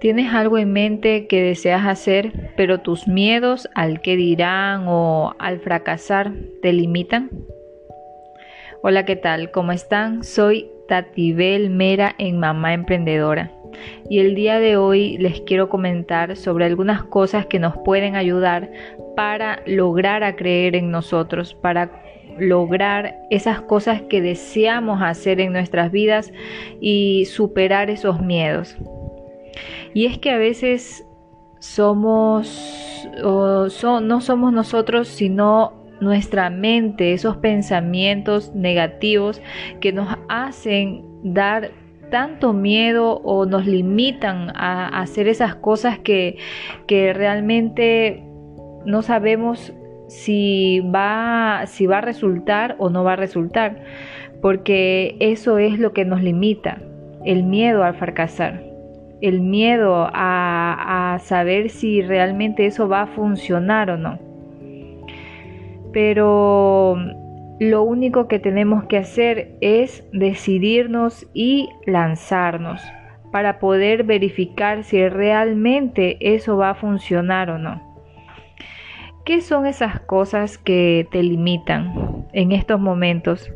¿Tienes 0.00 0.32
algo 0.32 0.58
en 0.58 0.72
mente 0.72 1.26
que 1.26 1.42
deseas 1.42 1.84
hacer, 1.84 2.52
pero 2.56 2.78
tus 2.78 3.08
miedos 3.08 3.68
al 3.74 4.00
que 4.00 4.14
dirán 4.14 4.84
o 4.86 5.34
al 5.40 5.58
fracasar 5.58 6.32
te 6.62 6.72
limitan? 6.72 7.30
Hola, 8.84 9.04
¿qué 9.04 9.16
tal? 9.16 9.50
¿Cómo 9.50 9.72
están? 9.72 10.22
Soy 10.22 10.70
Tatibel 10.86 11.70
Mera 11.70 12.14
en 12.18 12.38
Mamá 12.38 12.74
Emprendedora. 12.74 13.50
Y 14.08 14.20
el 14.20 14.36
día 14.36 14.60
de 14.60 14.76
hoy 14.76 15.18
les 15.18 15.40
quiero 15.40 15.68
comentar 15.68 16.36
sobre 16.36 16.66
algunas 16.66 17.02
cosas 17.02 17.46
que 17.46 17.58
nos 17.58 17.76
pueden 17.78 18.14
ayudar 18.14 18.70
para 19.16 19.62
lograr 19.66 20.22
a 20.22 20.36
creer 20.36 20.76
en 20.76 20.92
nosotros, 20.92 21.54
para 21.54 21.90
lograr 22.38 23.16
esas 23.30 23.62
cosas 23.62 24.02
que 24.02 24.22
deseamos 24.22 25.02
hacer 25.02 25.40
en 25.40 25.52
nuestras 25.52 25.90
vidas 25.90 26.32
y 26.80 27.24
superar 27.24 27.90
esos 27.90 28.20
miedos. 28.20 28.78
Y 29.94 30.06
es 30.06 30.18
que 30.18 30.30
a 30.30 30.38
veces 30.38 31.04
somos, 31.60 33.08
no 33.22 34.20
somos 34.20 34.52
nosotros, 34.52 35.08
sino 35.08 35.72
nuestra 36.00 36.50
mente, 36.50 37.12
esos 37.12 37.36
pensamientos 37.38 38.54
negativos 38.54 39.42
que 39.80 39.92
nos 39.92 40.16
hacen 40.28 41.04
dar 41.22 41.70
tanto 42.10 42.52
miedo 42.52 43.20
o 43.24 43.44
nos 43.44 43.66
limitan 43.66 44.50
a 44.54 45.00
hacer 45.00 45.28
esas 45.28 45.56
cosas 45.56 45.98
que, 45.98 46.38
que 46.86 47.12
realmente 47.12 48.24
no 48.86 49.02
sabemos 49.02 49.72
si 50.06 50.80
va, 50.80 51.64
si 51.66 51.86
va 51.86 51.98
a 51.98 52.00
resultar 52.00 52.76
o 52.78 52.88
no 52.88 53.04
va 53.04 53.12
a 53.14 53.16
resultar, 53.16 53.82
porque 54.40 55.16
eso 55.20 55.58
es 55.58 55.78
lo 55.78 55.92
que 55.92 56.06
nos 56.06 56.22
limita, 56.22 56.80
el 57.24 57.42
miedo 57.42 57.84
al 57.84 57.94
fracasar 57.94 58.67
el 59.20 59.40
miedo 59.40 60.08
a, 60.12 61.18
saber 61.20 61.70
si 61.70 62.02
realmente 62.02 62.66
eso 62.66 62.88
va 62.88 63.02
a 63.02 63.06
funcionar 63.06 63.90
o 63.90 63.96
no. 63.96 64.18
Pero 65.92 66.96
lo 67.58 67.82
único 67.82 68.28
que 68.28 68.38
tenemos 68.38 68.84
que 68.84 68.98
hacer 68.98 69.56
es 69.60 70.04
decidirnos 70.12 71.28
y 71.34 71.68
lanzarnos 71.86 72.80
para 73.32 73.58
poder 73.58 74.04
verificar 74.04 74.84
si 74.84 75.08
realmente 75.08 76.16
eso 76.20 76.56
va 76.56 76.70
a 76.70 76.74
funcionar 76.74 77.50
o 77.50 77.58
no. 77.58 77.82
¿Qué 79.24 79.40
son 79.40 79.66
esas 79.66 80.00
cosas 80.00 80.56
que 80.56 81.06
te 81.10 81.22
limitan 81.22 82.26
en 82.32 82.52
estos 82.52 82.80
momentos? 82.80 83.52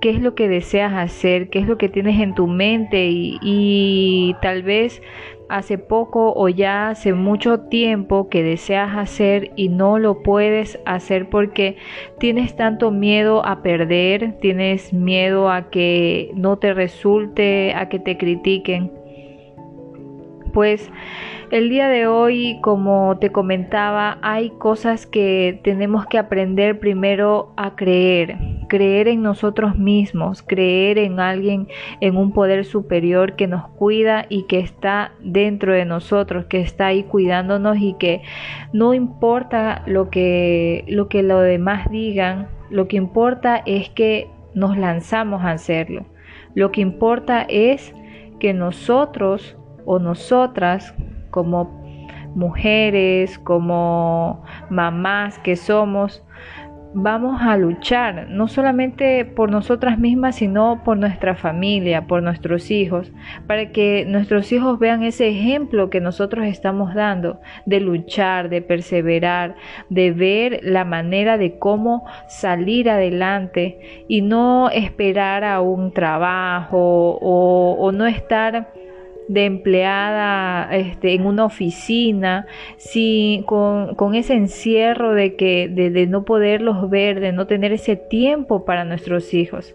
Qué 0.00 0.10
es 0.10 0.20
lo 0.20 0.34
que 0.34 0.48
deseas 0.48 0.94
hacer, 0.94 1.50
qué 1.50 1.60
es 1.60 1.66
lo 1.66 1.78
que 1.78 1.88
tienes 1.88 2.20
en 2.20 2.34
tu 2.34 2.46
mente 2.46 3.08
y, 3.10 4.34
tal 4.42 4.62
vez 4.62 5.02
hace 5.48 5.78
poco 5.78 6.32
o 6.36 6.48
ya 6.48 6.90
hace 6.90 7.12
mucho 7.12 7.60
tiempo 7.62 8.28
que 8.28 8.44
deseas 8.44 8.96
hacer 8.96 9.50
y 9.56 9.68
no 9.68 9.98
lo 9.98 10.22
puedes 10.22 10.78
hacer 10.86 11.28
porque 11.28 11.76
tienes 12.20 12.54
tanto 12.54 12.92
miedo 12.92 13.44
a 13.44 13.60
perder, 13.60 14.38
tienes 14.40 14.92
miedo 14.92 15.50
a 15.50 15.68
que 15.70 16.30
no 16.34 16.58
te 16.58 16.72
resulte, 16.72 17.74
a 17.74 17.88
que 17.88 17.98
te 17.98 18.16
critiquen. 18.16 18.99
Pues 20.52 20.90
el 21.50 21.68
día 21.68 21.88
de 21.88 22.06
hoy, 22.06 22.58
como 22.60 23.18
te 23.18 23.30
comentaba, 23.30 24.18
hay 24.22 24.50
cosas 24.50 25.06
que 25.06 25.60
tenemos 25.64 26.06
que 26.06 26.18
aprender 26.18 26.78
primero 26.78 27.52
a 27.56 27.74
creer, 27.74 28.36
creer 28.68 29.08
en 29.08 29.22
nosotros 29.22 29.76
mismos, 29.76 30.42
creer 30.42 30.98
en 30.98 31.18
alguien, 31.18 31.68
en 32.00 32.16
un 32.16 32.32
poder 32.32 32.64
superior 32.64 33.34
que 33.34 33.46
nos 33.46 33.68
cuida 33.68 34.26
y 34.28 34.44
que 34.44 34.60
está 34.60 35.12
dentro 35.20 35.72
de 35.72 35.84
nosotros, 35.84 36.46
que 36.46 36.60
está 36.60 36.86
ahí 36.86 37.02
cuidándonos 37.02 37.78
y 37.78 37.94
que 37.94 38.22
no 38.72 38.94
importa 38.94 39.82
lo 39.86 40.10
que 40.10 40.84
lo 40.88 41.08
que 41.08 41.22
los 41.22 41.42
demás 41.42 41.90
digan, 41.90 42.48
lo 42.70 42.86
que 42.86 42.96
importa 42.96 43.62
es 43.66 43.90
que 43.90 44.28
nos 44.54 44.76
lanzamos 44.76 45.42
a 45.42 45.50
hacerlo. 45.50 46.06
Lo 46.54 46.72
que 46.72 46.80
importa 46.80 47.42
es 47.48 47.94
que 48.38 48.54
nosotros 48.54 49.56
o 49.84 49.98
nosotras 49.98 50.94
como 51.30 51.80
mujeres, 52.34 53.38
como 53.38 54.42
mamás 54.68 55.38
que 55.38 55.56
somos, 55.56 56.22
vamos 56.92 57.40
a 57.40 57.56
luchar, 57.56 58.28
no 58.30 58.48
solamente 58.48 59.24
por 59.24 59.50
nosotras 59.50 59.98
mismas, 59.98 60.36
sino 60.36 60.82
por 60.84 60.96
nuestra 60.96 61.36
familia, 61.36 62.06
por 62.06 62.22
nuestros 62.22 62.70
hijos, 62.70 63.12
para 63.46 63.70
que 63.70 64.04
nuestros 64.08 64.50
hijos 64.50 64.78
vean 64.78 65.04
ese 65.04 65.28
ejemplo 65.28 65.88
que 65.88 66.00
nosotros 66.00 66.46
estamos 66.46 66.94
dando 66.94 67.40
de 67.64 67.80
luchar, 67.80 68.48
de 68.48 68.60
perseverar, 68.60 69.54
de 69.88 70.10
ver 70.10 70.60
la 70.62 70.84
manera 70.84 71.38
de 71.38 71.58
cómo 71.58 72.04
salir 72.26 72.90
adelante 72.90 74.04
y 74.08 74.22
no 74.22 74.68
esperar 74.70 75.44
a 75.44 75.60
un 75.60 75.92
trabajo 75.92 77.18
o, 77.20 77.76
o 77.78 77.92
no 77.92 78.06
estar 78.06 78.72
de 79.32 79.44
empleada 79.44 80.68
este, 80.76 81.14
en 81.14 81.24
una 81.24 81.44
oficina, 81.44 82.46
si, 82.76 83.44
con, 83.46 84.14
ese 84.14 84.34
encierro 84.34 85.14
de, 85.14 85.36
que, 85.36 85.68
de 85.68 86.06
no 86.08 86.24
poderlos 86.24 86.90
ver, 86.90 87.20
de 87.20 87.32
no 87.32 87.46
tener 87.46 87.72
ese 87.72 87.94
tiempo 87.96 88.64
para 88.64 88.84
nuestros 88.84 89.32
hijos. 89.32 89.74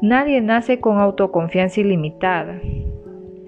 Nadie 0.00 0.40
nace 0.40 0.78
con 0.78 0.98
autoconfianza 0.98 1.80
ilimitada. 1.80 2.60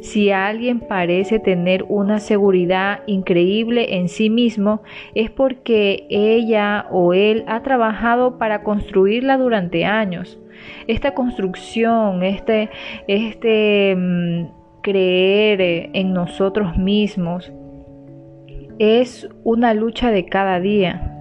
Si 0.01 0.31
alguien 0.31 0.81
parece 0.81 1.39
tener 1.39 1.85
una 1.89 2.21
seguridad 2.21 3.01
increíble 3.07 3.97
en 3.97 4.09
sí 4.09 4.31
mismo, 4.31 4.83
es 5.15 5.31
porque 5.31 6.07
ella 6.09 6.87
o 6.91 7.13
él 7.13 7.45
ha 7.47 7.63
trabajado 7.63 8.39
para 8.39 8.63
construirla 8.63 9.37
durante 9.37 9.85
años 9.85 10.39
esta 10.87 11.15
construcción, 11.15 12.23
este, 12.23 12.71
este 13.07 13.95
mm, 13.97 14.47
creer 14.83 15.91
en 15.93 16.13
nosotros 16.13 16.77
mismos, 16.77 17.53
es 18.79 19.29
una 19.45 19.75
lucha 19.75 20.11
de 20.11 20.27
cada 20.27 20.61
día. 20.61 21.17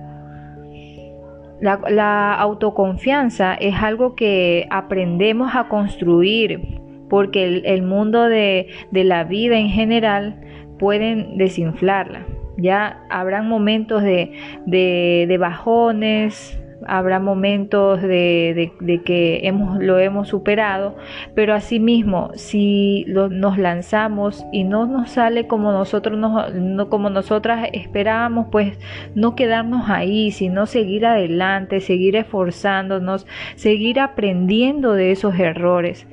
La, 1.62 2.36
autoconfianza 2.36 3.54
es 3.56 3.76
algo 3.76 4.16
que 4.16 4.66
aprendemos 4.72 5.54
a 5.56 5.68
construir 5.68 6.79
porque 7.10 7.62
el, 7.66 7.82
mundo 7.82 8.24
de, 8.24 8.68
la 8.92 9.24
vida 9.24 9.58
en 9.58 9.70
general 9.70 10.40
pueden 10.78 11.38
desinflarla. 11.38 12.26
Ya 12.58 13.04
habrán 13.10 13.48
momentos 13.48 14.04
de, 14.04 15.38
bajones, 15.40 16.60
habrá 16.86 17.20
momentos 17.20 18.02
de, 18.02 18.72
que 19.06 19.48
hemos, 19.48 19.80
lo 19.80 20.00
hemos 20.00 20.28
superado, 20.28 20.96
pero 21.36 21.54
asimismo, 21.54 22.32
si 22.36 23.06
nos 23.08 23.58
lanzamos 23.58 24.46
y 24.52 24.64
no 24.64 24.86
nos 24.86 25.12
sale 25.12 25.48
como 25.48 25.72
nosotros 25.72 26.18
no, 26.18 26.90
como 26.90 27.10
nosotras 27.10 27.70
esperábamos, 27.74 28.48
pues 28.52 28.78
no 29.16 29.36
quedarnos 29.36 29.90
ahí, 29.90 30.32
sino 30.32 30.66
seguir 30.66 31.06
adelante, 31.06 31.80
seguir 31.80 32.16
esforzándonos, 32.16 33.26
seguir 33.56 34.00
aprendiendo 34.00 34.94
de 34.94 35.12
esos 35.12 35.40
errores. 35.40 36.08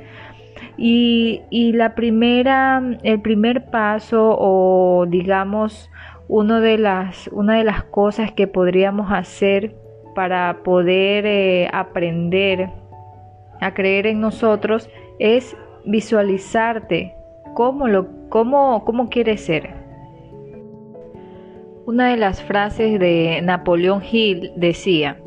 Y, 0.79 1.73
la 1.75 1.95
primera, 1.95 2.83
el 3.03 3.21
primer 3.21 3.67
paso 3.71 4.37
o 4.39 5.07
digamos 5.09 5.91
uno 6.29 6.61
de 6.61 6.77
las, 6.77 7.29
una 7.29 7.57
de 7.57 7.65
las 7.65 7.85
cosas 7.85 8.33
que 8.33 8.47
podríamos 8.47 9.11
hacer 9.11 9.77
para 10.15 10.63
poder 10.65 11.25
eh, 11.27 11.69
aprender 11.73 12.71
a 13.61 13.73
creer 13.75 14.07
en 14.07 14.21
nosotros 14.21 14.91
es 15.19 15.57
visualizarte 15.84 17.15
cómo, 17.55 17.89
lo, 17.89 18.09
cómo, 18.29 18.84
cómo 18.84 19.09
quieres 19.09 19.45
ser. 19.45 19.75
Una 21.87 22.11
de 22.11 22.17
las 22.17 22.43
frases 22.43 22.99
de 22.99 23.41
Napoleón 23.43 24.03
Hill 24.03 24.53
decía, 24.57 25.19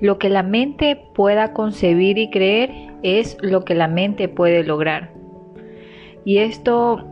lo 0.00 0.18
que 0.18 0.28
la 0.28 0.42
mente 0.42 0.96
pueda 1.14 1.52
concebir 1.52 2.18
y 2.18 2.30
creer 2.30 2.70
es 3.02 3.36
lo 3.40 3.64
que 3.64 3.74
la 3.74 3.88
mente 3.88 4.28
puede 4.28 4.64
lograr. 4.64 5.12
Y 6.24 6.38
esto 6.38 7.06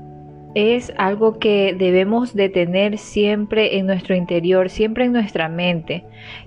es 0.54 0.92
algo 0.96 1.38
que 1.38 1.74
debemos 1.78 2.34
de 2.34 2.48
tener 2.48 2.98
siempre 2.98 3.78
en 3.78 3.86
nuestro 3.86 4.14
interior, 4.14 4.70
siempre 4.70 5.04
en 5.04 5.12
nuestra 5.12 5.48
mente, 5.48 6.04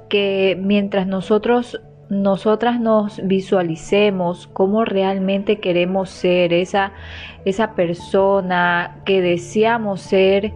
que 0.10 0.58
mientras 0.62 1.08
nosotros 1.08 1.82
nosotras 2.10 2.78
nos 2.78 3.26
visualicemos 3.26 4.48
cómo 4.48 4.84
realmente 4.84 5.62
queremos 5.62 6.10
ser 6.10 6.52
esa 6.52 6.92
esa 7.46 7.74
persona 7.74 9.02
que 9.06 9.22
deseamos 9.22 10.02
ser, 10.02 10.52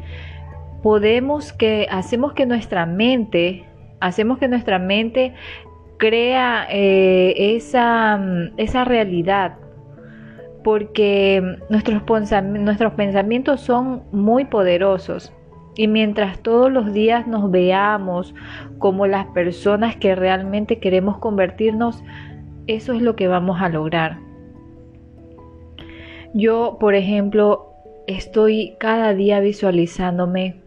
podemos 0.83 1.53
que 1.53 1.87
hacemos 1.89 2.33
que 2.33 2.45
nuestra 2.45 2.85
mente, 2.85 3.63
hacemos 4.01 4.37
que 4.37 4.49
nuestra 4.49 4.79
mente 4.79 5.33
crea 5.97 6.67
eh, 6.69 7.55
esa, 7.55 8.19
esa 8.57 8.85
realidad 8.85 9.57
porque 10.63 11.59
nuestros, 11.69 12.01
nuestros 12.41 12.93
pensamientos 12.93 13.61
son 13.61 14.01
muy 14.11 14.45
poderosos. 14.45 15.31
Y 15.75 15.87
mientras 15.87 16.39
todos 16.39 16.71
los 16.71 16.91
días 16.91 17.27
nos 17.27 17.51
veamos 17.51 18.33
como 18.79 19.05
las 19.05 19.27
personas 19.27 19.95
que 19.97 20.15
realmente 20.15 20.79
queremos 20.79 21.19
convertirnos, 21.19 22.03
eso 22.65 22.93
es 22.93 23.01
lo 23.03 23.15
que 23.15 23.27
vamos 23.27 23.61
a 23.61 23.69
lograr. 23.69 24.17
Yo, 26.33 26.77
por 26.79 26.95
ejemplo, 26.95 27.73
estoy 28.07 28.75
cada 28.79 29.13
día 29.13 29.41
visualizándome 29.41 30.64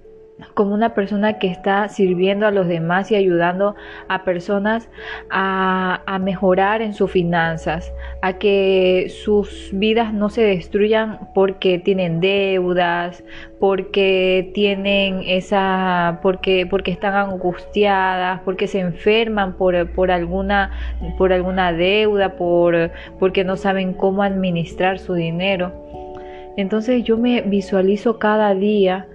como 0.54 0.74
una 0.74 0.94
persona 0.94 1.38
que 1.38 1.48
está 1.48 1.88
sirviendo 1.88 2.46
a 2.46 2.50
los 2.50 2.68
demás 2.68 3.10
y 3.10 3.16
ayudando 3.16 3.74
a 4.08 4.24
personas 4.24 4.88
a, 5.30 6.18
mejorar 6.20 6.82
en 6.82 6.94
sus 6.94 7.10
finanzas, 7.10 7.92
a 8.22 8.34
que 8.34 9.06
sus 9.22 9.70
vidas 9.72 10.12
no 10.12 10.30
se 10.30 10.42
destruyan 10.42 11.30
porque 11.34 11.78
tienen 11.78 12.20
deudas, 12.20 13.24
porque 13.60 14.50
tienen 14.54 15.22
esa, 15.26 16.18
porque, 16.22 16.66
porque 16.68 16.90
están 16.90 17.14
angustiadas, 17.14 18.40
porque 18.44 18.66
se 18.66 18.80
enferman 18.80 19.54
por, 19.54 19.90
por 19.92 20.10
alguna, 20.10 20.72
por 21.16 21.32
alguna 21.32 21.72
deuda, 21.72 22.36
por, 22.36 22.90
porque 23.18 23.44
no 23.44 23.56
saben 23.56 23.92
cómo 23.92 24.22
administrar 24.22 24.98
su 24.98 25.14
dinero. 25.14 25.72
Entonces 26.56 27.04
yo 27.04 27.16
me 27.16 27.42
visualizo 27.42 28.18
cada 28.18 28.54
día 28.54 29.06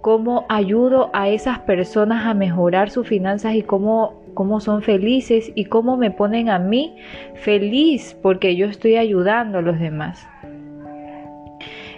cómo 0.00 0.46
ayudo 0.48 1.10
a 1.12 1.28
esas 1.28 1.58
personas 1.60 2.26
a 2.26 2.34
mejorar 2.34 2.90
sus 2.90 3.06
finanzas 3.06 3.54
y 3.54 3.62
cómo, 3.62 4.22
cómo 4.34 4.60
son 4.60 4.82
felices 4.82 5.50
y 5.54 5.66
cómo 5.66 5.96
me 5.96 6.10
ponen 6.10 6.48
a 6.48 6.58
mí 6.58 6.96
feliz 7.34 8.16
porque 8.22 8.56
yo 8.56 8.66
estoy 8.66 8.96
ayudando 8.96 9.58
a 9.58 9.62
los 9.62 9.78
demás. 9.78 10.26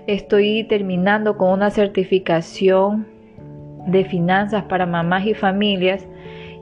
Estoy 0.07 0.65
terminando 0.65 1.37
con 1.37 1.53
una 1.53 1.71
certificación 1.71 3.07
de 3.87 4.05
finanzas 4.05 4.65
para 4.65 4.87
mamás 4.87 5.27
y 5.27 5.35
familias 5.35 6.07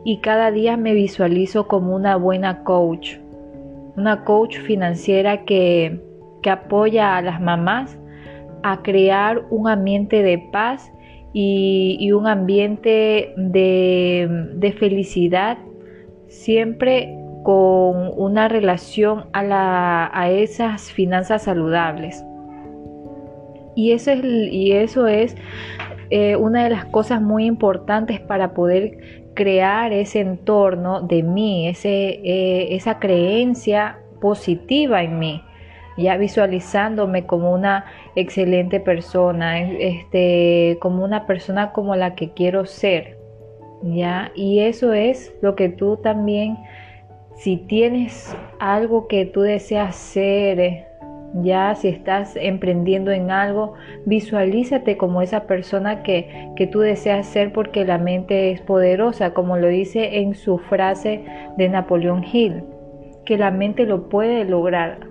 y 0.05 0.19
cada 0.19 0.50
día 0.50 0.76
me 0.76 0.94
visualizo 0.94 1.69
como 1.69 1.94
una 1.94 2.17
buena 2.17 2.64
coach, 2.64 3.17
una 3.96 4.25
coach 4.25 4.58
financiera 4.58 5.44
que, 5.44 6.00
que 6.43 6.50
apoya 6.50 7.17
a 7.17 7.23
las 7.23 7.40
mamás 7.40 7.99
a 8.62 8.82
crear 8.82 9.44
un 9.50 9.69
ambiente 9.69 10.23
de 10.23 10.38
paz 10.52 10.93
y, 11.32 12.10
un 12.12 12.26
ambiente 12.26 13.32
de, 13.36 14.75
felicidad 14.78 15.58
siempre 16.28 17.14
con 17.44 18.12
una 18.16 18.48
relación 18.48 19.26
a, 19.32 20.28
esas 20.30 20.92
finanzas 20.92 21.42
saludables. 21.44 22.25
Y 23.76 23.92
eso 23.92 25.06
es, 25.06 25.36
eh, 26.10 26.36
una 26.36 26.64
de 26.64 26.70
las 26.70 26.86
cosas 26.86 27.20
muy 27.20 27.44
importantes 27.44 28.20
para 28.20 28.52
poder 28.54 29.25
crear 29.34 29.92
ese 29.92 30.20
entorno 30.20 31.02
de 31.02 31.22
mí, 31.22 31.69
eh, 31.69 32.69
esa 32.70 32.98
creencia 32.98 33.98
positiva 34.20 35.02
en 35.02 35.19
mí 35.19 35.42
ya 35.98 36.16
visualizándome 36.16 37.26
como 37.26 37.52
una 37.52 37.84
excelente 38.20 38.80
persona, 38.80 39.60
este, 39.60 40.78
como 40.80 41.04
una 41.04 41.26
persona 41.26 41.72
como 41.72 41.94
la 41.96 42.14
que 42.14 42.32
quiero 42.32 42.66
ser, 42.66 43.18
ya, 43.82 44.32
y 44.34 44.60
eso 44.60 44.92
es 44.92 45.34
lo 45.40 45.54
que 45.54 45.68
tú 45.68 45.96
también, 45.98 46.56
si 47.36 47.56
tienes 47.56 48.34
algo 48.58 49.06
que 49.06 49.24
tú 49.24 49.42
deseas 49.42 49.94
ser, 49.94 50.86
ya 51.34 51.74
si 51.74 51.88
estás 51.88 52.36
emprendiendo 52.36 53.10
en 53.10 53.30
algo, 53.30 53.74
visualízate 54.06 54.96
como 54.96 55.22
esa 55.22 55.46
persona 55.46 56.02
que, 56.02 56.50
que, 56.56 56.66
tú 56.66 56.80
deseas 56.80 57.26
ser 57.26 57.52
porque 57.52 57.84
la 57.84 57.98
mente 57.98 58.50
es 58.50 58.60
poderosa, 58.60 59.34
como 59.34 59.56
lo 59.56 59.68
dice 59.68 60.18
en 60.18 60.34
su 60.34 60.58
frase 60.58 61.24
de 61.56 61.68
Napoleón 61.68 62.24
Hill, 62.24 62.64
que 63.24 63.36
la 63.36 63.50
mente 63.50 63.84
lo 63.84 64.08
puede 64.08 64.44
lograr. 64.44 65.07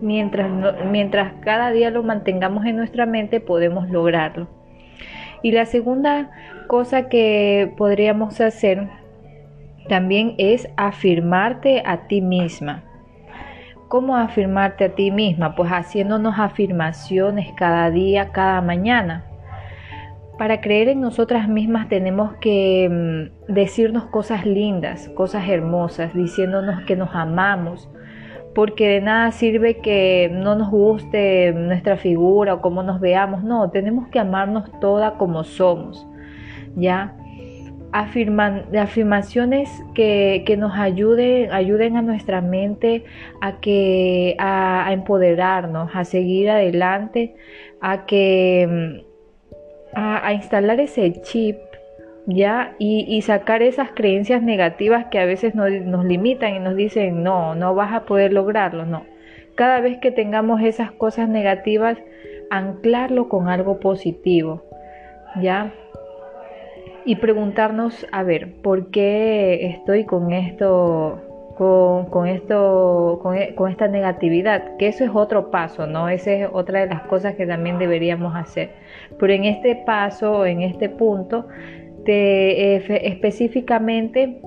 Mientras, 0.00 0.50
mientras 0.86 1.34
cada 1.40 1.70
día 1.70 1.90
lo 1.90 2.02
mantengamos 2.02 2.64
en 2.64 2.76
nuestra 2.76 3.06
mente, 3.06 3.40
podemos 3.40 3.88
lograrlo. 3.90 4.48
Y 5.42 5.52
la 5.52 5.66
segunda 5.66 6.30
cosa 6.66 7.08
que 7.08 7.72
podríamos 7.76 8.40
hacer 8.40 8.88
también 9.88 10.34
es 10.38 10.68
afirmarte 10.76 11.82
a 11.84 12.08
ti 12.08 12.20
misma. 12.20 12.84
¿Cómo 13.88 14.16
afirmarte 14.16 14.84
a 14.84 14.94
ti 14.94 15.10
misma? 15.10 15.54
Pues 15.54 15.70
haciéndonos 15.70 16.38
afirmaciones 16.38 17.52
cada 17.56 17.90
día, 17.90 18.32
cada 18.32 18.60
mañana. 18.60 19.24
Para 20.36 20.60
creer 20.60 20.88
en 20.88 21.00
nosotras 21.00 21.48
mismas 21.48 21.88
tenemos 21.88 22.34
que 22.34 22.88
mm, 23.48 23.52
decirnos 23.52 24.04
cosas 24.06 24.44
lindas, 24.44 25.08
cosas 25.16 25.48
hermosas, 25.48 26.14
diciéndonos 26.14 26.84
que 26.84 26.96
nos 26.96 27.14
amamos, 27.14 27.88
porque 28.58 28.88
de 28.88 29.00
nada 29.00 29.30
sirve 29.30 29.76
que 29.76 30.28
no 30.32 30.56
nos 30.56 30.68
guste 30.68 31.52
nuestra 31.52 31.96
figura 31.96 32.54
o 32.54 32.60
cómo 32.60 32.82
nos 32.82 32.98
veamos, 32.98 33.44
no, 33.44 33.70
tenemos 33.70 34.08
que 34.08 34.18
amarnos 34.18 34.68
toda 34.80 35.14
como 35.14 35.44
somos, 35.44 36.04
¿ya? 36.74 37.14
Afirman, 37.92 38.64
afirmaciones 38.76 39.70
que, 39.94 40.56
nos 40.58 40.76
ayuden, 40.76 41.52
ayuden 41.52 41.96
a 41.98 42.02
nuestra 42.02 42.40
mente 42.40 43.04
a, 43.40 43.60
que, 43.60 44.34
a, 44.40 44.92
empoderarnos, 44.92 45.94
a 45.94 46.04
seguir 46.04 46.50
adelante, 46.50 47.36
a, 47.80 48.06
que, 48.06 49.04
a 49.94 50.32
instalar 50.32 50.80
ese 50.80 51.12
chip 51.22 51.67
¿ya? 52.28 52.74
Y, 52.78 53.20
sacar 53.22 53.62
esas 53.62 53.90
creencias 53.92 54.42
negativas 54.42 55.06
que 55.06 55.18
a 55.18 55.24
veces 55.24 55.54
nos, 55.54 55.70
nos, 55.70 56.04
limitan 56.04 56.54
y 56.54 56.58
nos 56.60 56.76
dicen, 56.76 57.22
no, 57.22 57.54
no 57.54 57.74
vas 57.74 57.92
a 57.94 58.04
poder 58.04 58.32
lograrlo, 58.32 58.84
no. 58.84 59.04
Cada 59.54 59.80
vez 59.80 59.98
que 59.98 60.12
tengamos 60.12 60.60
esas 60.60 60.92
cosas 60.92 61.28
negativas, 61.28 61.98
anclarlo 62.50 63.28
con 63.28 63.48
algo 63.48 63.80
positivo, 63.80 64.62
¿ya? 65.40 65.72
Y 67.06 67.16
preguntarnos, 67.16 68.06
a 68.12 68.22
ver, 68.22 68.60
¿por 68.62 68.90
qué 68.90 69.66
estoy 69.66 70.04
con 70.04 70.32
esto? 70.32 71.24
Con, 71.56 72.28
esto, 72.28 73.18
con, 73.20 73.36
con 73.56 73.68
esta 73.68 73.88
negatividad, 73.88 74.76
que 74.76 74.86
eso 74.86 75.02
es 75.02 75.10
otro 75.12 75.50
paso, 75.50 75.88
¿no? 75.88 76.08
Esa 76.08 76.30
es 76.30 76.48
otra 76.52 76.80
de 76.80 76.86
las 76.86 77.02
cosas 77.02 77.34
que 77.34 77.46
también 77.46 77.80
deberíamos 77.80 78.36
hacer. 78.36 78.70
Pero 79.18 79.32
en 79.32 79.44
este 79.44 79.74
paso, 79.74 80.46
en 80.46 80.62
este 80.62 80.88
punto, 80.88 81.46
específicamente 82.08 84.40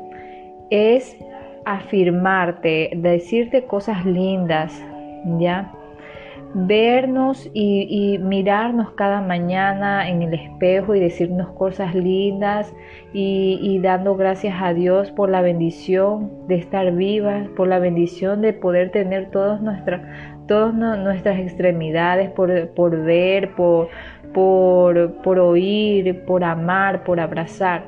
es 0.70 1.18
afirmarte, 1.66 2.92
decirte 2.96 3.66
cosas 3.66 4.06
lindas, 4.06 4.84
¿ya? 5.38 5.72
Vernos 6.54 7.50
y, 7.54 8.20
mirarnos 8.22 8.92
cada 8.92 9.22
mañana 9.22 10.10
en 10.10 10.22
el 10.22 10.34
espejo 10.34 10.96
y 10.96 11.00
decirnos 11.00 11.50
cosas 11.52 11.96
lindas 11.96 12.74
y, 13.14 13.80
dando 13.82 14.16
gracias 14.16 14.56
a 14.62 14.74
Dios 14.74 15.12
por 15.12 15.30
la 15.30 15.42
bendición 15.42 16.30
de 16.48 16.56
estar 16.56 16.92
vivas, 16.92 17.48
por 17.56 17.70
la 17.70 17.80
bendición 17.80 18.42
de 18.42 18.52
poder 18.52 18.92
tener 18.92 19.32
todas 19.32 19.62
nuestras, 19.62 20.02
todas 20.48 20.74
nuestras 20.74 21.40
extremidades, 21.40 22.30
por, 22.32 22.70
por 22.72 23.02
ver, 23.02 23.56
por, 23.56 23.88
por, 24.34 25.40
oír, 25.40 26.24
por 26.26 26.44
amar, 26.44 27.04
por 27.04 27.20
abrazar, 27.20 27.86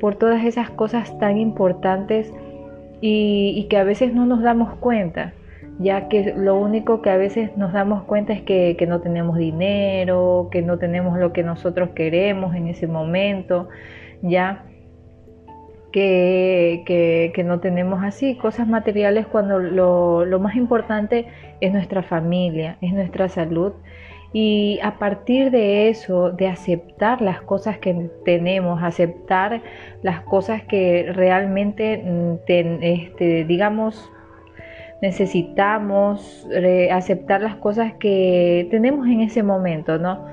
por 0.00 0.16
todas 0.16 0.44
esas 0.44 0.70
cosas 0.70 1.18
tan 1.18 1.38
importantes 1.38 2.32
y, 3.00 3.66
que 3.68 3.76
a 3.76 3.84
veces 3.84 4.14
no 4.14 4.26
nos 4.26 4.42
damos 4.42 4.74
cuenta, 4.76 5.34
ya 5.78 6.08
que 6.08 6.34
lo 6.36 6.58
único 6.58 7.02
que 7.02 7.10
a 7.10 7.16
veces 7.16 7.56
nos 7.56 7.72
damos 7.72 8.04
cuenta 8.04 8.32
es 8.32 8.42
que, 8.42 8.76
no 8.88 9.00
tenemos 9.00 9.36
dinero, 9.36 10.48
que 10.50 10.62
no 10.62 10.78
tenemos 10.78 11.18
lo 11.18 11.32
que 11.32 11.42
nosotros 11.42 11.90
queremos 11.90 12.54
en 12.54 12.68
ese 12.68 12.86
momento, 12.86 13.68
ya. 14.22 14.64
Que, 15.92 16.82
que, 17.32 17.44
no 17.44 17.60
tenemos 17.60 18.02
así 18.02 18.34
cosas 18.34 18.66
materiales 18.66 19.28
cuando 19.28 19.60
lo, 19.60 20.24
lo 20.24 20.40
más 20.40 20.56
importante 20.56 21.26
es 21.60 21.72
nuestra 21.72 22.02
familia, 22.02 22.78
es 22.80 22.92
nuestra 22.92 23.28
salud 23.28 23.74
y 24.34 24.80
a 24.82 24.98
partir 24.98 25.52
de 25.52 25.88
eso, 25.88 26.32
de 26.32 26.48
aceptar 26.48 27.22
las 27.22 27.40
cosas 27.42 27.78
que 27.78 28.10
tenemos, 28.24 28.82
aceptar 28.82 29.62
las 30.02 30.22
cosas 30.22 30.64
que 30.64 31.12
realmente, 31.14 31.98
mm, 31.98 32.38
este, 32.82 33.44
digamos, 33.44 34.10
necesitamos, 35.00 36.48
aceptar 36.90 37.42
las 37.42 37.54
cosas 37.56 37.92
que 38.00 38.66
tenemos 38.72 39.06
en 39.06 39.20
ese 39.20 39.44
momento, 39.44 39.98
¿no? 39.98 40.26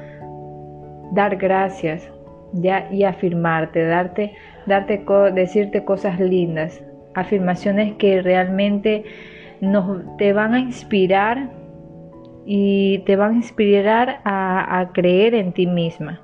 Dar 1.12 1.36
gracias 1.36 2.10
ya, 2.54 2.88
y 2.92 3.04
afirmarte, 3.04 3.86
darte, 3.86 4.34
darte, 4.66 5.06
decirte 5.36 5.86
cosas 5.86 6.20
lindas, 6.20 6.82
afirmaciones 7.14 7.94
que 7.98 8.24
realmente 8.24 9.04
nos, 9.60 10.18
te 10.18 10.34
van 10.34 10.56
a 10.56 10.60
inspirar 10.60 11.61
y 12.46 13.00
te 13.00 13.16
van 13.16 13.34
a 13.34 13.36
inspirar 13.36 14.22
a, 14.24 14.90
creer 14.94 15.36
en 15.36 15.54
ti 15.54 15.68
misma. 15.68 16.22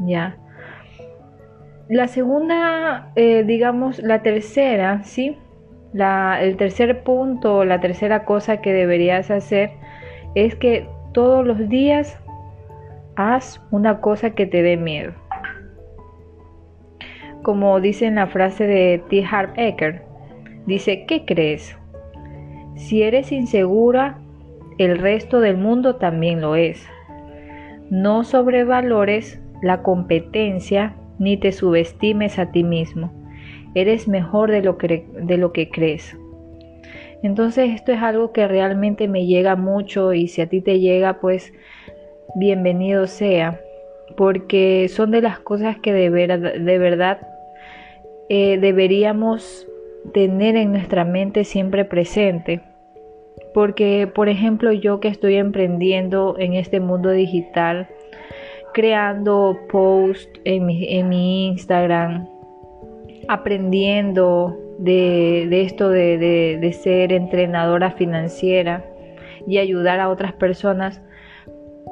Ya. 0.00 0.36
La 1.88 2.08
segunda, 2.08 3.10
eh, 3.16 3.44
digamos, 3.44 3.98
la 3.98 4.22
tercera, 4.22 5.02
¿sí? 5.02 5.36
La, 5.92 6.40
el 6.40 6.56
tercer 6.56 7.02
punto, 7.02 7.64
la 7.64 7.80
tercera 7.80 8.24
cosa 8.24 8.60
que 8.60 8.72
deberías 8.72 9.30
hacer 9.30 9.70
es 10.34 10.54
que 10.54 10.86
todos 11.12 11.44
los 11.44 11.68
días 11.68 12.18
haz 13.16 13.60
una 13.70 14.00
cosa 14.00 14.30
que 14.30 14.46
te 14.46 14.62
dé 14.62 14.76
miedo. 14.76 15.12
Como 17.42 17.80
dice 17.80 18.06
en 18.06 18.16
la 18.16 18.26
frase 18.26 18.66
de 18.66 19.02
T. 19.08 19.24
Harv 19.24 19.54
dice, 20.66 21.04
¿qué 21.06 21.24
crees? 21.24 21.76
Si 22.76 23.02
eres 23.02 23.32
insegura, 23.32 24.18
el 24.80 24.98
resto 24.98 25.40
del 25.40 25.58
mundo 25.58 25.96
también 25.96 26.40
lo 26.40 26.56
es. 26.56 26.88
No 27.90 28.24
sobrevalores 28.24 29.38
la 29.62 29.82
competencia 29.82 30.96
ni 31.18 31.36
te 31.36 31.52
subestimes 31.52 32.38
a 32.38 32.50
ti 32.50 32.64
mismo. 32.64 33.12
Eres 33.74 34.08
mejor 34.08 34.50
de 34.50 34.62
lo 34.62 34.78
que, 34.78 35.68
crees. 35.70 36.16
Entonces 37.22 37.70
esto 37.74 37.92
es 37.92 38.00
algo 38.00 38.32
que 38.32 38.48
realmente 38.48 39.06
me 39.06 39.26
llega 39.26 39.54
mucho 39.54 40.14
y 40.14 40.28
si 40.28 40.40
a 40.40 40.48
ti 40.48 40.62
te 40.62 40.80
llega 40.80 41.20
pues 41.20 41.52
bienvenido 42.34 43.06
sea, 43.06 43.60
porque 44.16 44.88
son 44.88 45.10
de 45.10 45.20
las 45.20 45.40
cosas 45.40 45.78
que 45.78 45.92
de, 45.92 46.08
de 46.10 46.78
verdad 46.78 47.20
eh, 48.30 48.56
deberíamos 48.58 49.68
tener 50.14 50.56
en 50.56 50.72
nuestra 50.72 51.04
mente 51.04 51.44
siempre 51.44 51.84
presente. 51.84 52.62
Porque, 53.52 54.06
por 54.12 54.28
ejemplo, 54.28 54.72
yo 54.72 55.00
que 55.00 55.08
estoy 55.08 55.36
emprendiendo 55.36 56.36
en 56.38 56.54
este 56.54 56.80
mundo 56.80 57.10
digital, 57.10 57.88
creando 58.72 59.58
posts 59.70 60.40
en 60.44 60.66
mi, 60.66 61.46
Instagram, 61.48 62.28
aprendiendo 63.28 64.56
de, 64.78 65.62
esto 65.62 65.88
de, 65.88 66.18
de, 66.60 66.72
ser 66.72 67.12
entrenadora 67.12 67.90
financiera 67.90 68.84
y 69.46 69.58
ayudar 69.58 70.00
a 70.00 70.08
otras 70.08 70.32
personas, 70.32 71.02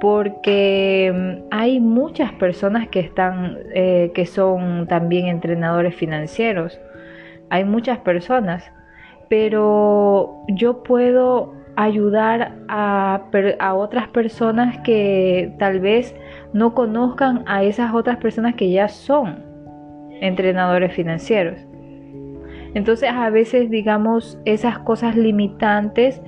porque 0.00 1.12
mm, 1.12 1.48
hay 1.50 1.80
muchas 1.80 2.32
personas 2.32 2.88
que 2.88 3.00
están 3.00 3.58
eh, 3.74 4.12
que 4.14 4.26
son 4.26 4.86
también 4.86 5.26
entrenadores 5.26 5.94
financieros. 5.94 6.80
Hay 7.50 7.64
muchas 7.64 7.98
personas 7.98 8.70
pero 9.28 10.42
yo 10.48 10.82
puedo 10.82 11.54
ayudar 11.76 12.56
a, 12.68 13.22
otras 13.74 14.08
personas 14.08 14.78
que 14.78 15.54
tal 15.58 15.80
vez 15.80 16.14
no 16.52 16.74
conozcan 16.74 17.44
a 17.46 17.62
esas 17.62 17.94
otras 17.94 18.16
personas 18.16 18.54
que 18.54 18.70
ya 18.70 18.88
son 18.88 19.44
entrenadores 20.20 20.92
financieros 20.92 21.60
entonces 22.74 23.10
a 23.10 23.30
veces 23.30 23.70
digamos 23.70 24.38
esas 24.44 24.80
cosas 24.80 25.16
limitantes 25.16 26.20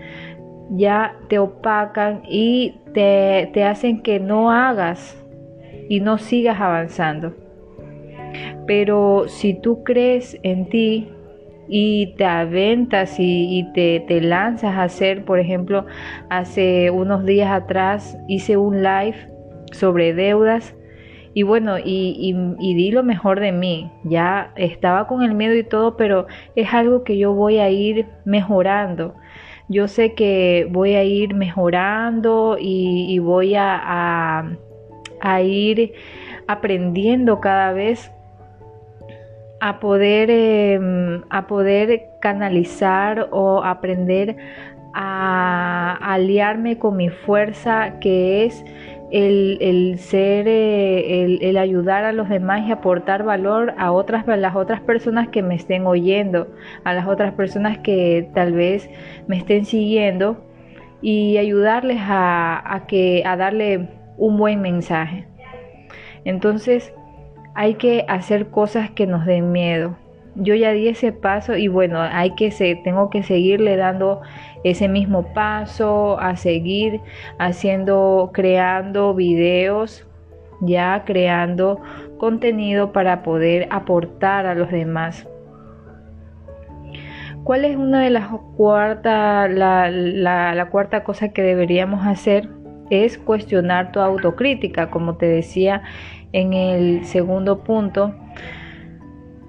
ya 0.70 1.16
te 1.28 1.38
opacan 1.38 2.22
y 2.28 2.80
te, 2.94 3.64
hacen 3.64 4.02
que 4.02 4.20
no 4.20 4.50
hagas 4.50 5.16
y 5.88 6.00
no 6.00 6.18
sigas 6.18 6.60
avanzando. 6.60 7.34
Pero 8.66 9.24
si 9.26 9.54
tú 9.54 9.82
crees 9.82 10.38
en 10.42 10.68
ti 10.68 11.12
y 11.70 12.14
te 12.16 12.24
aventas 12.24 13.16
y, 13.18 13.66
te, 13.72 14.00
te, 14.00 14.20
lanzas 14.20 14.74
a 14.74 14.82
hacer, 14.82 15.24
por 15.24 15.38
ejemplo, 15.38 15.86
hace 16.28 16.90
unos 16.90 17.24
días 17.24 17.50
atrás 17.50 18.18
hice 18.28 18.56
un 18.56 18.82
live 18.82 19.16
sobre 19.72 20.12
deudas 20.12 20.74
y 21.32 21.44
bueno, 21.44 21.78
y, 21.78 22.34
y, 22.58 22.74
di 22.74 22.90
lo 22.90 23.04
mejor 23.04 23.38
de 23.38 23.52
mí. 23.52 23.90
Ya 24.02 24.52
estaba 24.56 25.06
con 25.06 25.22
el 25.22 25.34
miedo 25.34 25.54
y 25.54 25.62
todo, 25.62 25.96
pero 25.96 26.26
es 26.56 26.74
algo 26.74 27.04
que 27.04 27.16
yo 27.16 27.32
voy 27.32 27.58
a 27.58 27.70
ir 27.70 28.06
mejorando 28.24 29.14
yo 29.70 29.86
sé 29.86 30.14
que 30.14 30.66
voy 30.68 30.94
a 30.94 31.04
ir 31.04 31.32
mejorando 31.32 32.56
y, 32.58 33.16
voy 33.20 33.54
a, 33.56 34.42
ir 35.44 35.92
aprendiendo 36.48 37.40
cada 37.40 37.72
vez 37.72 38.10
a 39.60 39.78
poder, 39.78 40.30
em, 40.30 41.22
a 41.30 41.46
poder 41.46 42.08
canalizar 42.20 43.28
o 43.30 43.62
aprender 43.62 44.36
a 44.94 45.98
aliarme 46.00 46.78
con 46.78 46.96
mi 46.96 47.10
fuerza 47.10 48.00
que 48.00 48.44
es 48.46 48.64
el, 49.12 49.98
ser, 49.98 50.46
eh, 50.48 51.38
el, 51.40 51.56
ayudar 51.56 52.04
a 52.04 52.12
los 52.12 52.28
demás 52.28 52.66
y 52.66 52.72
aportar 52.72 53.24
valor 53.24 53.74
a 53.78 53.92
otras, 53.92 54.26
las 54.26 54.56
otras 54.56 54.80
personas 54.80 55.28
que 55.28 55.42
me 55.42 55.56
estén 55.56 55.86
oyendo, 55.86 56.48
a 56.84 56.94
las 56.94 57.06
otras 57.06 57.32
personas 57.34 57.78
que 57.78 58.28
tal 58.34 58.52
vez 58.52 58.88
me 59.26 59.36
estén 59.36 59.64
siguiendo 59.64 60.44
y 61.02 61.38
ayudarles 61.38 61.98
a, 62.00 62.74
a 62.74 62.86
que, 62.86 63.22
a 63.26 63.36
darle 63.36 63.88
un 64.16 64.36
buen 64.38 64.60
mensaje. 64.60 65.26
Entonces 66.24 66.92
hay 67.54 67.74
que 67.74 68.04
hacer 68.08 68.48
cosas 68.48 68.90
que 68.90 69.06
nos 69.06 69.26
den 69.26 69.52
miedo. 69.52 69.96
Yo 70.36 70.54
ya 70.54 70.70
di 70.70 70.88
ese 70.88 71.12
paso 71.12 71.56
y 71.56 71.68
bueno, 71.68 72.00
hay 72.00 72.34
que 72.34 72.50
se, 72.50 72.76
tengo 72.76 73.10
que 73.10 73.22
seguirle 73.22 73.76
dando 73.76 74.20
ese 74.62 74.88
mismo 74.88 75.32
paso, 75.34 76.18
a 76.20 76.36
seguir 76.36 77.00
haciendo, 77.38 78.30
creando 78.32 79.14
videos, 79.14 80.06
ya 80.60 81.02
creando 81.04 81.80
contenido 82.18 82.92
para 82.92 83.22
poder 83.22 83.66
aportar 83.70 84.46
a 84.46 84.54
los 84.54 84.70
demás. 84.70 85.26
¿Cuál 87.42 87.64
es 87.64 87.76
una 87.76 88.02
de 88.02 88.10
las 88.10 88.28
cuarta, 88.56 89.48
la, 89.48 89.90
la 89.90 90.68
cuarta 90.70 91.02
cosa 91.02 91.30
que 91.30 91.42
deberíamos 91.42 92.06
hacer? 92.06 92.48
Es 92.90 93.18
cuestionar 93.18 93.92
tu 93.92 94.00
autocrítica, 94.00 94.90
como 94.90 95.16
te 95.16 95.26
decía 95.26 95.82
en 96.32 96.52
el 96.52 97.04
segundo 97.04 97.64
punto, 97.64 98.14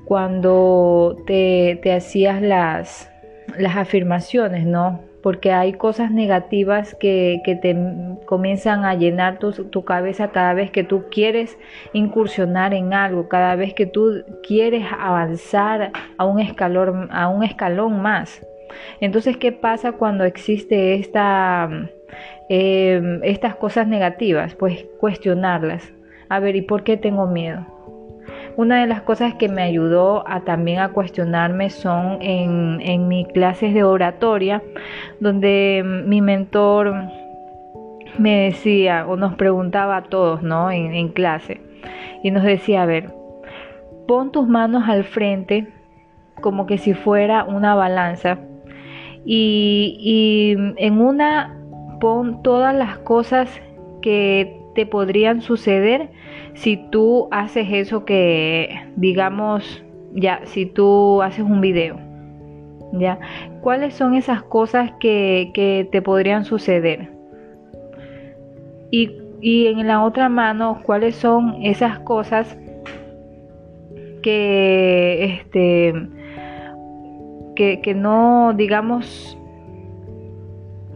cuando 0.05 1.17
te, 1.25 1.79
hacías 1.95 2.41
las, 2.41 3.09
las 3.57 3.77
afirmaciones, 3.77 4.65
¿no? 4.65 5.01
Porque 5.23 5.51
hay 5.51 5.73
cosas 5.73 6.11
negativas 6.11 6.95
que, 6.95 7.41
te 7.61 7.77
comienzan 8.25 8.83
a 8.85 8.95
llenar 8.95 9.37
tu, 9.37 9.51
tu, 9.51 9.85
cabeza 9.85 10.31
cada 10.31 10.53
vez 10.53 10.71
que 10.71 10.83
tú 10.83 11.05
quieres 11.11 11.57
incursionar 11.93 12.73
en 12.73 12.93
algo, 12.93 13.29
cada 13.29 13.55
vez 13.55 13.73
que 13.73 13.85
tú 13.85 14.23
quieres 14.45 14.83
avanzar 14.99 15.91
a 16.17 16.25
un 16.25 16.39
escalón, 16.39 17.07
a 17.11 17.29
un 17.29 17.43
escalón 17.43 18.01
más. 18.01 18.45
Entonces, 18.99 19.37
¿qué 19.37 19.51
pasa 19.51 19.93
cuando 19.93 20.23
existe 20.23 20.95
esta, 20.95 21.69
em, 22.49 23.23
estas 23.23 23.55
cosas 23.55 23.87
negativas? 23.87 24.55
Pues 24.55 24.85
cuestionarlas. 24.99 25.93
A 26.31 26.39
ver, 26.39 26.55
¿y 26.55 26.61
por 26.61 26.85
qué 26.85 26.95
tengo 26.95 27.27
miedo? 27.27 27.65
Una 28.55 28.79
de 28.79 28.87
las 28.87 29.01
cosas 29.01 29.33
que 29.33 29.49
me 29.49 29.63
ayudó 29.63 30.23
a 30.25 30.39
también 30.45 30.79
a 30.79 30.93
cuestionarme 30.93 31.69
son 31.69 32.19
en, 32.21 32.79
en 32.79 33.09
mis 33.09 33.27
clases 33.27 33.73
de 33.73 33.83
oratoria, 33.83 34.63
donde 35.19 35.83
mi 35.83 36.21
mentor 36.21 36.93
me 38.17 38.45
decía 38.45 39.07
o 39.09 39.17
nos 39.17 39.35
preguntaba 39.35 39.97
a 39.97 40.03
todos, 40.03 40.41
¿no? 40.41 40.71
En, 40.71 41.09
clase. 41.09 41.59
Y 42.23 42.31
nos 42.31 42.43
decía, 42.43 42.83
a 42.83 42.85
ver, 42.85 43.13
pon 44.07 44.31
tus 44.31 44.47
manos 44.47 44.87
al 44.87 45.03
frente 45.03 45.67
como 46.39 46.65
que 46.65 46.77
si 46.77 46.93
fuera 46.93 47.43
una 47.43 47.75
balanza. 47.75 48.37
Y, 49.25 49.97
y 49.99 50.55
en 50.81 51.01
una 51.01 51.57
pon 51.99 52.41
todas 52.41 52.73
las 52.73 52.99
cosas 52.99 53.61
que 54.01 54.60
te 54.75 54.85
podrían 54.85 55.41
suceder 55.41 56.09
si 56.53 56.77
tú 56.77 57.27
haces 57.31 57.67
eso 57.71 58.05
que, 58.05 58.69
digamos, 58.95 59.83
ya, 60.13 60.41
si 60.45 60.65
tú 60.65 61.21
haces 61.21 61.43
un 61.43 61.61
video, 61.61 61.97
ya, 62.93 63.19
¿cuáles 63.61 63.93
son 63.93 64.15
esas 64.15 64.43
cosas 64.43 64.91
que, 64.99 65.51
que 65.53 65.87
te 65.91 66.01
podrían 66.01 66.45
suceder? 66.45 67.09
Y, 68.91 69.11
y 69.39 69.67
en 69.67 69.87
la 69.87 70.03
otra 70.03 70.29
mano, 70.29 70.81
¿cuáles 70.83 71.15
son 71.15 71.63
esas 71.63 71.99
cosas 71.99 72.57
que, 74.21 75.23
este, 75.23 75.93
que, 77.55 77.81
que 77.81 77.93
no, 77.93 78.53
digamos, 78.55 79.37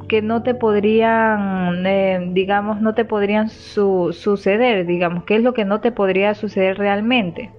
que 0.08 0.22
no 0.22 0.44
te 0.44 0.56
podrían, 0.56 1.86
eh, 1.86 2.30
digamos, 2.32 2.82
no 2.82 2.94
te 2.94 3.06
podrían 3.06 3.50
suceder, 3.50 4.86
digamos, 4.86 5.24
qué 5.26 5.36
es 5.36 5.44
lo 5.44 5.54
que 5.54 5.66
no 5.66 5.82
te 5.82 5.92
podría 5.92 6.34
suceder 6.34 6.78
realmente. 6.78 7.52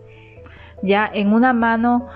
Ya 0.82 1.10
en 1.12 1.32
una 1.32 1.52
mano 1.52 2.08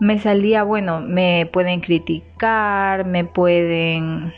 me 0.00 0.18
salía, 0.18 0.62
bueno, 0.62 1.00
me 1.00 1.48
pueden 1.52 1.80
criticar, 1.80 3.06
me 3.06 3.24
pueden 3.24 4.32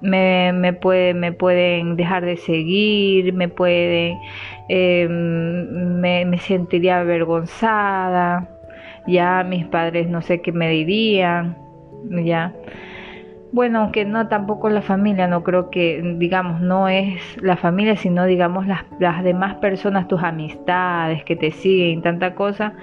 me, 0.00 0.52
me, 0.52 0.72
puede, 0.72 1.14
me 1.14 1.32
pueden 1.32 1.96
dejar 1.96 2.24
de 2.24 2.36
seguir, 2.36 3.32
me 3.32 3.48
pueden, 3.48 4.18
em, 4.68 6.00
me, 6.00 6.24
me 6.24 6.38
sentiría 6.38 7.00
avergonzada, 7.00 8.48
ya 9.06 9.44
mis 9.44 9.66
padres 9.66 10.08
no 10.08 10.22
sé 10.22 10.40
qué 10.40 10.52
me 10.52 10.70
dirían, 10.70 11.56
ya. 12.24 12.54
Bueno, 13.52 13.80
aunque 13.80 14.04
no 14.04 14.28
tampoco 14.28 14.68
la 14.68 14.80
familia, 14.80 15.26
no 15.26 15.42
creo 15.42 15.70
que, 15.70 16.00
digamos, 16.18 16.60
no 16.60 16.88
es 16.88 17.20
la 17.42 17.56
familia, 17.56 17.96
sino, 17.96 18.24
digamos, 18.24 18.66
las, 18.68 18.84
las 19.00 19.24
demás 19.24 19.56
personas, 19.56 20.06
tus 20.06 20.22
amistades 20.22 21.24
que 21.24 21.34
te 21.34 21.50
siguen, 21.50 22.00
tanta 22.00 22.36
cosa, 22.36 22.74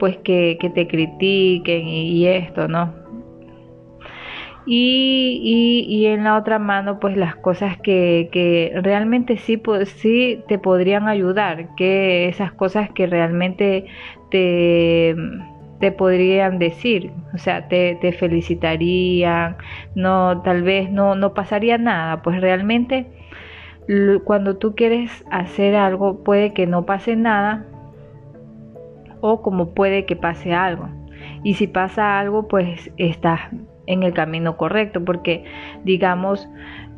pues 0.00 0.16
que, 0.18 0.58
que 0.60 0.68
te 0.70 0.88
critiquen 0.88 1.86
y, 1.86 2.26
esto, 2.26 2.66
¿no? 2.66 2.92
Y, 4.66 5.40
y, 5.44 5.96
y, 5.96 6.06
en 6.06 6.24
la 6.24 6.36
otra 6.36 6.58
mano, 6.58 6.98
pues 6.98 7.16
las 7.16 7.36
cosas 7.36 7.78
que, 7.78 8.28
que 8.32 8.72
realmente 8.82 9.36
sí, 9.36 9.62
sí 9.84 10.42
te 10.48 10.58
podrían 10.58 11.06
ayudar, 11.06 11.68
que 11.76 12.28
esas 12.28 12.52
cosas 12.52 12.90
que 12.90 13.06
realmente 13.06 13.86
te 14.32 15.14
te 15.78 15.92
podrían 15.92 16.58
decir, 16.58 17.12
o 17.34 17.38
sea, 17.38 17.68
te, 17.68 17.98
felicitarían, 18.12 19.56
no, 19.94 20.42
tal 20.42 20.62
vez 20.62 20.90
no, 20.90 21.14
no 21.14 21.34
pasaría 21.34 21.78
nada, 21.78 22.22
pues 22.22 22.40
realmente 22.40 23.06
cuando 24.24 24.56
tú 24.56 24.74
quieres 24.74 25.24
hacer 25.30 25.76
algo 25.76 26.24
puede 26.24 26.52
que 26.52 26.66
no 26.66 26.86
pase 26.86 27.14
nada 27.14 27.64
o 29.20 29.42
como 29.42 29.74
puede 29.74 30.06
que 30.06 30.16
pase 30.16 30.52
algo. 30.52 30.88
Y 31.42 31.54
si 31.54 31.66
pasa 31.66 32.18
algo, 32.18 32.48
pues 32.48 32.90
estás 32.96 33.40
en 33.86 34.02
el 34.02 34.12
camino 34.12 34.56
correcto, 34.56 35.04
porque 35.04 35.44
digamos, 35.84 36.48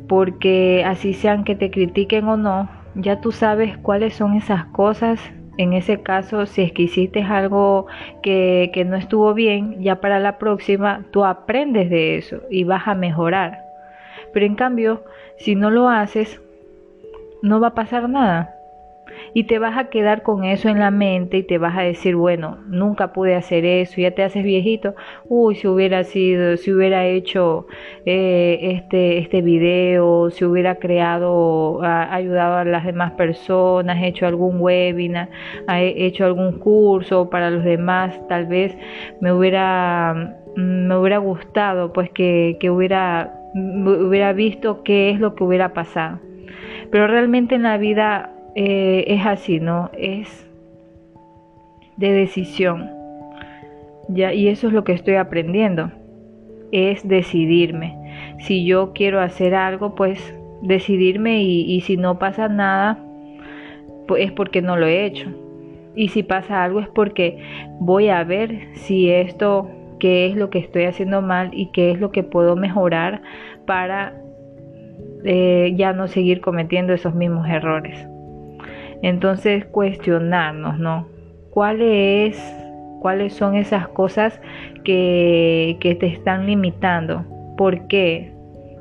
porque 0.09 0.85
así 0.87 1.13
sean 1.13 1.45
que 1.45 1.55
te 1.55 1.71
critiquen 1.71 2.27
o 2.29 2.37
no, 2.37 2.71
ya 2.95 3.21
tú 3.21 3.33
sabes 3.33 3.77
cuáles 3.79 4.15
son 4.15 4.35
esas 4.35 4.65
cosas 4.67 5.21
en 5.59 5.73
ese 5.73 6.01
caso, 6.03 6.47
si 6.47 6.63
es 6.63 6.73
que 6.73 6.83
hiciste 6.83 7.23
algo 7.23 7.87
que, 8.23 8.71
no 8.87 8.97
estuvo 8.97 9.35
bien, 9.35 9.83
ya 9.83 10.01
para 10.01 10.21
la 10.21 10.39
próxima 10.39 11.05
tú 11.11 11.25
aprendes 11.25 11.91
de 11.91 12.17
eso 12.17 12.41
y 12.51 12.65
vas 12.65 12.87
a 12.87 12.95
mejorar. 12.95 13.65
Pero 14.33 14.47
en 14.47 14.55
cambio, 14.55 15.05
si 15.37 15.57
no 15.57 15.71
lo 15.71 15.89
haces, 15.89 16.41
no 17.43 17.61
va 17.61 17.69
a 17.69 17.75
pasar 17.75 18.09
nada 18.09 18.58
y 19.35 19.45
te 19.45 19.59
vas 19.59 19.77
a 19.77 19.91
quedar 19.91 20.23
con 20.23 20.45
eso 20.45 20.69
en 20.69 20.79
la 20.79 20.91
mente 20.91 21.39
y 21.39 21.43
te 21.43 21.59
vas 21.59 21.77
a 21.77 21.83
decir, 21.83 22.17
bueno, 22.17 22.59
nunca 22.67 23.13
pude 23.13 23.35
hacer 23.35 23.65
eso, 23.65 24.01
ya 24.01 24.13
te 24.13 24.23
haces 24.23 24.45
viejito, 24.45 24.95
uy, 25.29 25.55
si 25.55 25.67
hubiera 25.67 26.05
sido, 26.05 26.57
si 26.57 26.73
hubiera 26.73 27.07
hecho 27.07 27.67
eh, 28.05 28.59
este, 28.63 29.19
este 29.19 29.43
video, 29.43 30.31
si 30.31 30.45
hubiera 30.45 30.77
creado, 30.77 31.81
ayudado 31.83 32.57
a 32.57 32.65
las 32.65 32.85
demás 32.85 33.13
personas, 33.13 34.03
hecho 34.03 34.27
algún 34.27 34.61
webinar, 34.61 35.29
hecho 35.69 36.25
algún 36.25 36.59
curso 36.59 37.31
para 37.31 37.51
los 37.51 37.65
demás, 37.65 38.21
tal 38.29 38.47
vez 38.47 38.77
me 39.21 39.33
hubiera, 39.33 40.37
me 40.57 40.97
hubiera 40.97 41.19
gustado, 41.19 41.93
pues 41.93 42.11
que, 42.11 42.57
que 42.61 42.71
hubiera, 42.71 43.35
hubiera 43.55 44.33
visto 44.33 44.83
qué 44.83 45.11
es 45.11 45.21
lo 45.21 45.35
que 45.35 45.45
hubiera 45.45 45.73
pasado. 45.73 46.21
Pero 46.91 47.07
realmente 47.07 47.55
en 47.55 47.65
la 47.65 47.77
vida 47.77 48.33
eh, 48.61 49.05
es 49.07 49.25
así, 49.25 49.61
¿no? 49.61 49.89
Es 49.97 50.45
de 51.97 52.13
decisión. 52.13 52.91
Ya, 54.09 54.35
y 54.35 54.49
eso 54.49 54.67
es 54.67 54.73
lo 54.73 54.83
que 54.83 54.91
estoy 54.91 55.15
aprendiendo. 55.15 55.93
Es 56.73 57.07
decidirme. 57.07 57.97
Si 58.41 58.67
yo 58.67 58.93
quiero 58.95 59.21
hacer 59.21 59.55
algo, 59.55 59.95
pues 59.95 60.35
decidirme 60.61 61.41
y, 61.41 61.81
si 61.83 61.97
no 61.97 62.19
pasa 62.19 62.49
nada, 62.49 62.99
pues 64.09 64.25
es 64.25 64.33
porque 64.33 64.61
no 64.61 64.77
lo 64.77 64.87
he 64.87 65.05
hecho. 65.05 65.29
Y 65.95 66.09
si 66.09 66.25
pasa 66.25 66.65
algo 66.65 66.81
es 66.81 66.89
porque 66.89 67.39
voy 67.79 68.09
a 68.09 68.25
ver 68.25 68.75
si 68.75 69.09
esto, 69.09 69.71
qué 70.01 70.27
es 70.27 70.35
lo 70.35 70.51
que 70.51 70.59
estoy 70.59 70.87
haciendo 70.87 71.23
mal 71.23 71.51
y 71.53 71.71
qué 71.71 71.93
es 71.93 72.01
lo 72.01 72.11
que 72.11 72.25
puedo 72.25 72.57
mejorar 72.57 73.23
para 73.67 74.21
eh, 75.25 75.75
ya 75.77 75.93
no 75.93 76.09
seguir 76.09 76.41
cometiendo 76.41 76.93
esos 76.93 77.15
mismos 77.15 77.49
errores. 77.49 78.09
Entonces 79.03 79.65
cuestionarnos, 79.67 80.79
¿no? 80.79 81.07
¿Cuáles 81.51 82.37
son 83.31 83.55
esas 83.55 83.89
cosas 83.89 84.41
que, 84.85 85.77
que 85.81 85.95
te 85.95 86.07
están 86.07 86.47
limitando? 86.47 87.25
¿Por 87.57 87.87
qué? 87.89 88.33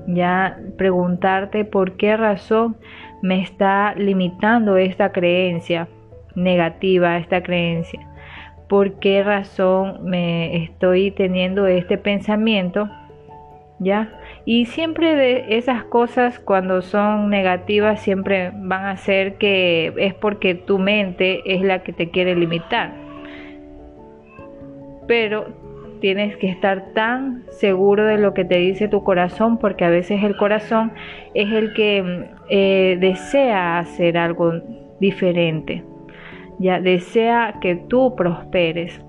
Ya 0.08 0.58
preguntarte 0.78 1.66
por 1.66 1.98
qué 1.98 2.16
razón 2.16 2.78
me 3.22 3.42
está 3.42 3.94
limitando 3.96 4.78
esta 4.78 5.12
creencia 5.12 5.88
negativa, 6.36 7.18
esta 7.18 7.42
creencia. 7.42 8.08
¿Por 8.70 9.00
qué 9.00 9.24
razón 9.24 10.04
me 10.04 10.64
estoy 10.64 11.12
teniendo 11.12 11.68
este 11.68 11.98
pensamiento? 11.98 12.90
¿Ya? 13.80 14.12
Y 14.50 14.64
siempre 14.68 15.18
de 15.18 15.58
esas 15.58 15.84
cosas 15.84 16.40
cuando 16.40 16.82
son 16.82 17.30
negativas 17.30 18.02
siempre 18.02 18.54
van 18.56 18.86
a 18.86 18.96
ser 18.96 19.34
que 19.34 19.92
es 19.98 20.14
porque 20.14 20.56
tu 20.56 20.80
mente 20.80 21.42
es 21.54 21.62
la 21.62 21.84
que 21.84 21.92
te 21.92 22.12
quiere 22.12 22.34
limitar. 22.34 22.94
Pero 25.06 25.48
tienes 26.00 26.38
que 26.38 26.48
estar 26.48 26.94
tan 26.94 27.44
seguro 27.50 28.06
de 28.06 28.20
lo 28.20 28.34
que 28.34 28.46
te 28.46 28.58
dice 28.58 28.88
tu 28.88 29.04
corazón 29.04 29.58
porque 29.58 29.84
a 29.84 29.90
veces 29.90 30.24
el 30.24 30.38
corazón 30.38 30.94
es 31.34 31.52
el 31.52 31.74
que 31.74 32.30
eh, 32.50 32.96
desea 33.02 33.80
hacer 33.80 34.18
algo 34.18 34.54
diferente. 35.02 35.84
Ya 36.58 36.80
desea 36.80 37.56
que 37.60 37.76
tú 37.76 38.16
prosperes 38.16 39.02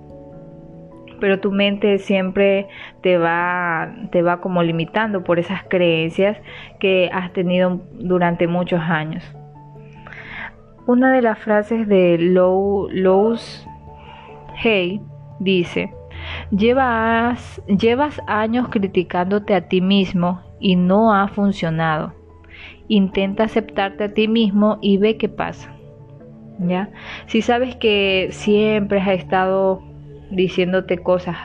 pero 1.20 1.40
tu 1.40 1.52
mente 1.52 1.98
siempre 1.98 2.68
te 3.02 3.18
va, 3.18 3.94
te 4.10 4.22
va 4.22 4.40
como 4.40 4.62
limitando 4.62 5.24
por 5.24 5.38
esas 5.38 5.62
creencias 5.64 6.38
que 6.80 7.10
has 7.12 7.32
tenido 7.32 7.80
durante 7.92 8.46
muchos 8.46 8.80
años. 8.80 9.24
Una 10.86 11.12
de 11.12 11.22
las 11.22 11.38
frases 11.38 11.86
de 11.86 12.16
Low, 12.18 12.88
Lowe's 12.90 13.66
Hay 14.64 15.02
dice, 15.38 15.92
llevas, 16.50 17.62
llevas 17.66 18.20
años 18.26 18.68
criticándote 18.68 19.54
a 19.54 19.68
ti 19.68 19.80
mismo 19.80 20.40
y 20.60 20.76
no 20.76 21.14
ha 21.14 21.28
funcionado. 21.28 22.14
Intenta 22.88 23.44
aceptarte 23.44 24.04
a 24.04 24.14
ti 24.14 24.28
mismo 24.28 24.78
y 24.80 24.96
ve 24.96 25.16
qué 25.16 25.28
pasa. 25.28 25.74
¿Ya? 26.58 26.90
Si 27.26 27.42
sabes 27.42 27.76
que 27.76 28.28
siempre 28.30 29.00
has 29.00 29.18
estado 29.20 29.82
diciéndote 30.30 30.98
cosas, 30.98 31.36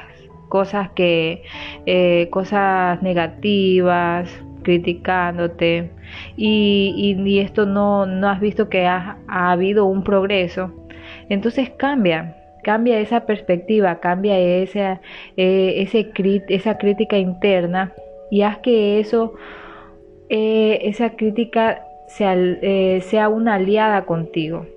cosas 0.49 0.91
que, 0.91 1.43
eh, 1.85 2.27
cosas 2.29 3.01
negativas, 3.01 4.29
criticándote. 4.63 5.89
Y, 6.37 7.15
y, 7.25 7.39
esto 7.39 7.65
no, 7.65 8.05
no 8.05 8.29
has 8.29 8.39
visto 8.39 8.69
que 8.69 8.85
ha, 8.85 9.17
habido 9.27 9.85
un 9.85 10.03
progreso, 10.03 10.71
entonces 11.29 11.71
cambia, 11.71 12.37
cambia 12.63 12.99
esa 12.99 13.25
perspectiva, 13.25 13.99
cambia 13.99 14.37
esa, 14.37 15.01
eh, 15.37 15.73
ese, 15.77 16.11
esa 16.49 16.77
crítica 16.77 17.17
interna 17.17 17.93
y 18.29 18.43
haz 18.43 18.59
que 18.59 18.99
eso, 18.99 19.33
eh, 20.29 20.79
esa 20.83 21.11
crítica 21.15 21.83
sea, 22.07 22.35
sea 23.01 23.29
una 23.29 23.55
aliada 23.55 24.05
contigo, 24.05 24.67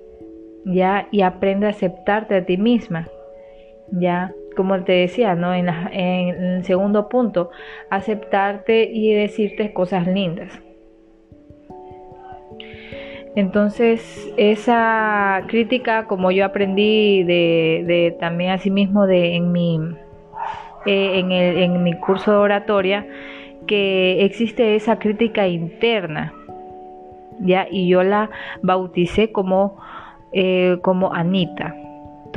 ¿ya? 0.65 1.07
Y 1.11 1.21
aprende 1.21 1.67
a 1.67 1.69
aceptarte 1.69 2.35
a 2.35 2.45
ti 2.45 2.57
misma 2.57 3.07
ya 3.91 4.33
como 4.57 4.83
te 4.83 4.91
decía, 4.91 5.35
¿no? 5.35 5.53
En, 5.53 5.69
el 5.69 6.65
segundo 6.65 7.07
punto, 7.07 7.51
aceptarte 7.89 8.89
y 8.91 9.13
decirte 9.13 9.71
cosas 9.71 10.07
lindas. 10.07 10.51
Entonces, 13.35 14.33
esa 14.35 15.43
crítica, 15.47 16.05
como 16.05 16.31
yo 16.31 16.43
aprendí 16.43 17.23
de, 17.23 17.83
de 17.85 18.17
también 18.19 18.49
asimismo 18.49 19.05
de, 19.05 19.35
en, 19.35 19.51
mi, 19.51 19.79
eh, 20.87 21.19
en, 21.19 21.31
el, 21.31 21.57
en 21.59 21.83
mi 21.83 21.93
curso 21.99 22.31
de 22.31 22.37
oratoria, 22.37 23.05
que 23.67 24.25
existe 24.25 24.75
esa 24.75 24.97
crítica 24.97 25.47
interna, 25.47 26.33
¿ya? 27.39 27.67
Y 27.69 27.87
yo 27.87 28.01
la 28.01 28.31
bauticé 28.63 29.31
como, 29.31 29.77
eh, 30.33 30.79
como 30.81 31.13
Anita. 31.13 31.75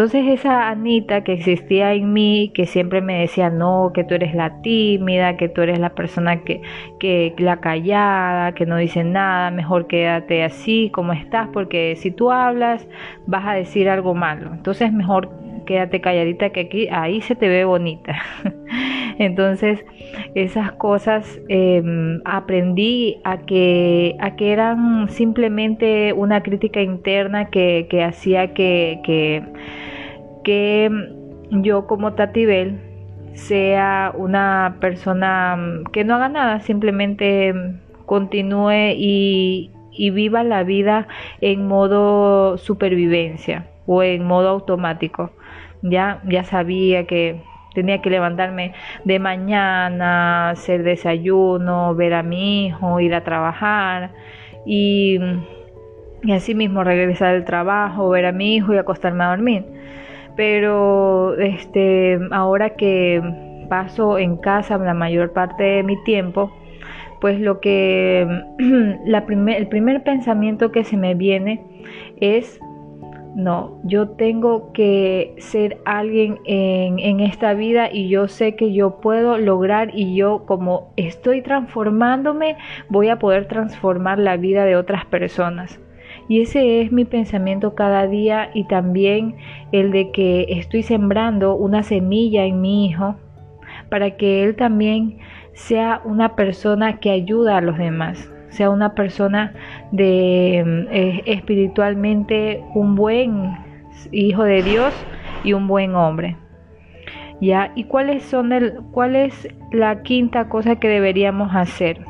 Entonces 0.01 0.29
esa 0.29 0.71
Anita 0.71 1.25
que 1.25 1.35
existía 1.35 1.93
en 1.93 2.15
mí, 2.15 2.53
que 2.55 2.65
siempre 2.65 3.03
me 3.03 3.21
decía, 3.21 3.51
no, 3.51 3.91
que 3.93 4.03
tú 4.03 4.15
eres 4.15 4.35
la 4.35 4.63
tímida, 4.63 5.37
que 5.37 5.51
tú 5.51 5.61
eres 5.61 5.79
la 5.79 5.91
persona 5.91 6.43
que, 6.43 6.63
que 6.99 7.35
la 7.37 7.61
callada, 7.61 8.53
que 8.53 8.65
no 8.65 8.79
dice 8.79 9.05
nada, 9.05 9.51
mejor 9.51 9.89
quédate 9.89 10.43
así 10.43 10.89
como 10.91 11.13
estás, 11.13 11.49
porque 11.53 11.97
si 11.97 12.13
tú 12.13 12.31
hablas 12.31 12.89
vas 13.27 13.47
a 13.47 13.53
decir 13.53 13.91
algo 13.91 14.15
malo. 14.15 14.55
Entonces 14.55 14.91
mejor 14.91 15.29
quédate 15.71 16.01
calladita 16.01 16.51
que 16.51 16.63
aquí, 16.63 16.89
ahí 16.91 17.21
se 17.21 17.37
te 17.37 17.49
ve 17.49 17.65
bonita. 17.65 18.17
Entonces, 19.21 19.79
esas 20.35 20.73
cosas 20.73 21.41
em, 21.47 22.21
aprendí 22.25 23.21
a 23.23 23.39
que, 23.39 24.17
a 24.19 24.35
que 24.35 24.51
eran 24.51 25.09
simplemente 25.11 26.13
una 26.13 26.43
crítica 26.43 26.83
interna 26.83 27.51
que, 27.51 27.87
hacía 28.05 28.53
que, 28.53 28.99
que, 29.05 29.45
que 30.43 30.91
yo 31.53 31.87
como 31.87 32.15
Tatibel 32.15 32.81
sea 33.35 34.13
una 34.17 34.77
persona 34.81 35.57
que 35.93 36.03
no 36.03 36.17
haga 36.17 36.29
nada, 36.31 36.59
simplemente 36.63 37.55
continúe 38.07 38.97
y, 38.97 39.71
y 39.93 40.11
viva 40.11 40.43
la 40.43 40.65
vida 40.65 41.07
en 41.41 41.69
modo 41.69 42.59
supervivencia 42.59 43.69
o 43.87 44.03
en 44.03 44.25
modo 44.25 44.49
automático. 44.49 45.31
Ya, 45.83 46.21
ya 46.29 46.45
sabía 46.45 47.07
que 47.07 47.43
tenía 47.75 48.03
que 48.03 48.11
levantarme 48.11 48.75
de 49.05 49.19
mañana, 49.19 50.51
hacer 50.51 50.83
desayuno, 50.83 51.95
ver 51.95 52.15
a 52.15 52.23
mi 52.23 52.67
hijo, 52.67 53.01
ir 53.01 53.15
a 53.15 53.25
trabajar 53.25 54.11
y, 54.67 55.19
y 56.23 56.33
así 56.33 56.55
mismo 56.55 56.85
regresar 56.85 57.35
del 57.35 57.45
trabajo, 57.45 58.09
ver 58.11 58.27
a 58.27 58.33
mi 58.33 58.57
hijo 58.57 58.75
y 58.75 58.79
acostarme 58.79 59.25
a 59.25 59.29
dormir. 59.29 59.65
Pero 60.37 61.37
este, 61.39 62.19
ahora 62.31 62.71
que 62.71 63.23
paso 63.69 64.19
en 64.19 64.37
casa 64.37 64.79
la 64.79 64.95
mayor 64.95 65.33
parte 65.33 65.63
de 65.63 65.83
mi 65.83 66.03
tiempo, 66.05 66.53
pues 67.21 67.41
lo 67.41 67.61
que 67.61 68.27
la 69.07 69.25
el 69.29 69.69
primer 69.69 70.03
pensamiento 70.03 70.73
que 70.73 70.85
se 70.85 70.97
me 70.97 71.15
viene 71.15 71.63
es 72.21 72.61
no, 73.35 73.79
yo 73.85 74.09
tengo 74.09 74.73
que 74.73 75.35
ser 75.39 75.79
alguien 75.85 76.39
en, 76.47 77.21
esta 77.21 77.55
vida 77.55 77.89
y 77.93 78.09
yo 78.09 78.27
sé 78.27 78.57
que 78.57 78.73
yo 78.73 79.01
puedo 79.01 79.39
lograr 79.39 79.93
y 79.95 80.17
yo 80.17 80.45
como 80.47 80.93
estoy 80.97 81.43
transformándome 81.43 82.57
voy 82.89 83.09
a 83.09 83.19
poder 83.19 83.47
transformar 83.47 84.19
la 84.19 84.37
vida 84.37 84.65
de 84.65 84.77
otras 84.77 85.05
personas. 85.05 85.79
Y 86.29 86.41
ese 86.43 86.83
es 86.83 86.93
mi 86.93 87.05
pensamiento 87.05 87.75
cada 87.75 88.07
día 88.07 88.51
y 88.53 88.65
también 88.65 89.37
el 89.73 89.93
de 89.93 90.11
que 90.11 90.47
estoy 90.49 90.83
sembrando 90.83 91.55
una 91.55 91.83
semilla 91.83 92.45
en 92.45 92.61
mi 92.61 92.87
hijo 92.87 93.17
para 93.89 94.17
que 94.17 94.43
él 94.45 94.57
también 94.57 95.19
sea 95.53 96.01
una 96.05 96.37
persona 96.37 96.99
que 96.99 97.11
ayuda 97.11 97.59
a 97.59 97.61
los 97.61 97.79
demás, 97.79 98.31
sea 98.51 98.71
una 98.71 98.95
persona 98.95 99.53
de 99.93 100.59
eh, 100.91 101.23
espiritualmente 101.27 102.63
un 102.75 102.95
buen 102.95 103.57
hijo 104.13 104.45
de 104.45 104.63
Dios 104.63 104.95
y 105.45 105.53
un 105.53 105.67
buen 105.67 105.95
hombre. 105.95 106.37
¿Ya? 107.41 107.73
¿Y 107.75 107.85
cuáles 107.85 108.23
son 108.23 108.53
el, 108.53 108.75
cuál 108.93 109.17
es 109.17 109.49
la 109.73 110.03
quinta 110.03 110.49
cosa 110.49 110.77
que 110.77 110.89
deberíamos 110.89 111.55
hacer? 111.55 112.01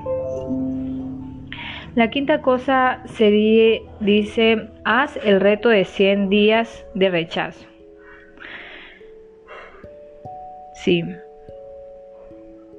La 1.94 2.08
quinta 2.10 2.40
cosa 2.40 3.00
sería, 3.04 3.80
dice, 4.00 4.68
haz 4.84 5.18
el 5.24 5.40
reto 5.40 5.68
de 5.68 5.84
100 5.84 6.28
días 6.28 6.84
de 6.94 7.10
rechazo. 7.10 7.66
Sí, 10.74 11.04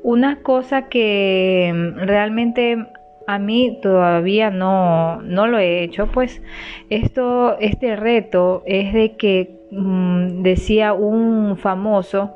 una 0.01 0.41
cosa 0.41 0.87
que 0.87 1.93
realmente 1.97 2.87
a 3.31 3.39
mí 3.39 3.79
todavía 3.81 4.49
no, 4.49 5.21
no 5.21 5.47
lo 5.47 5.57
he 5.57 5.83
hecho, 5.83 6.07
pues. 6.07 6.41
Esto, 6.89 7.57
este 7.59 7.95
reto 7.95 8.63
es 8.65 8.93
de 8.93 9.15
que 9.15 9.55
mm, 9.71 10.43
decía 10.43 10.93
un 10.93 11.55
famoso 11.57 12.35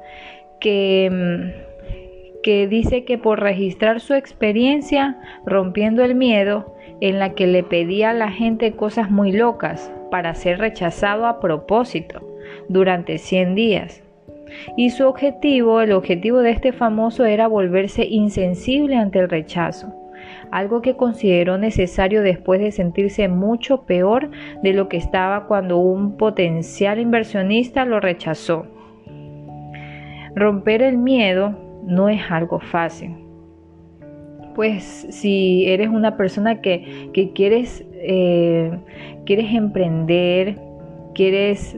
que, 0.59 1.09
mm, 1.11 2.41
que 2.43 2.67
dice 2.67 3.03
que 3.03 3.17
por 3.17 3.41
registrar 3.41 3.99
su 3.99 4.13
experiencia 4.13 5.19
rompiendo 5.45 6.03
el 6.03 6.15
miedo 6.15 6.73
en 7.01 7.19
la 7.19 7.33
que 7.33 7.47
le 7.47 7.63
pedía 7.63 8.11
a 8.11 8.13
la 8.13 8.31
gente 8.31 8.71
cosas 8.71 9.11
muy 9.11 9.33
locas 9.33 9.91
para 10.11 10.33
ser 10.33 10.59
rechazado 10.59 11.25
a 11.25 11.41
propósito 11.41 12.21
durante 12.69 13.17
100 13.17 13.55
días. 13.55 14.01
Y 14.77 14.91
su 14.91 15.05
objetivo, 15.05 15.81
el 15.81 15.91
objetivo 15.91 16.39
de 16.39 16.51
este 16.51 16.71
famoso 16.71 17.25
era 17.25 17.47
volverse 17.47 18.05
insensible 18.05 18.95
ante 18.95 19.19
el 19.19 19.27
rechazo, 19.27 19.93
algo 20.55 20.81
que 20.81 20.95
consideró 20.95 21.57
necesario 21.57 22.21
después 22.21 22.61
de 22.61 22.71
sentirse 22.71 23.27
mucho 23.27 23.81
peor 23.85 24.31
de 24.63 24.71
lo 24.71 24.87
que 24.87 24.95
estaba 24.95 25.47
cuando 25.47 25.79
un 25.79 26.15
potencial 26.15 26.97
inversionista 26.97 27.83
lo 27.83 27.99
rechazó. 27.99 28.65
Romper 30.33 30.81
el 30.81 30.97
miedo 30.97 31.59
no 31.85 32.07
es 32.07 32.21
algo 32.29 32.61
fácil. 32.61 33.17
Pues 34.55 35.07
si 35.09 35.65
eres 35.67 35.89
una 35.89 36.15
persona 36.15 36.61
que, 36.61 37.11
quieres, 37.35 37.85
eh, 37.95 38.71
quieres 39.25 39.53
emprender, 39.53 40.57
quieres 41.15 41.75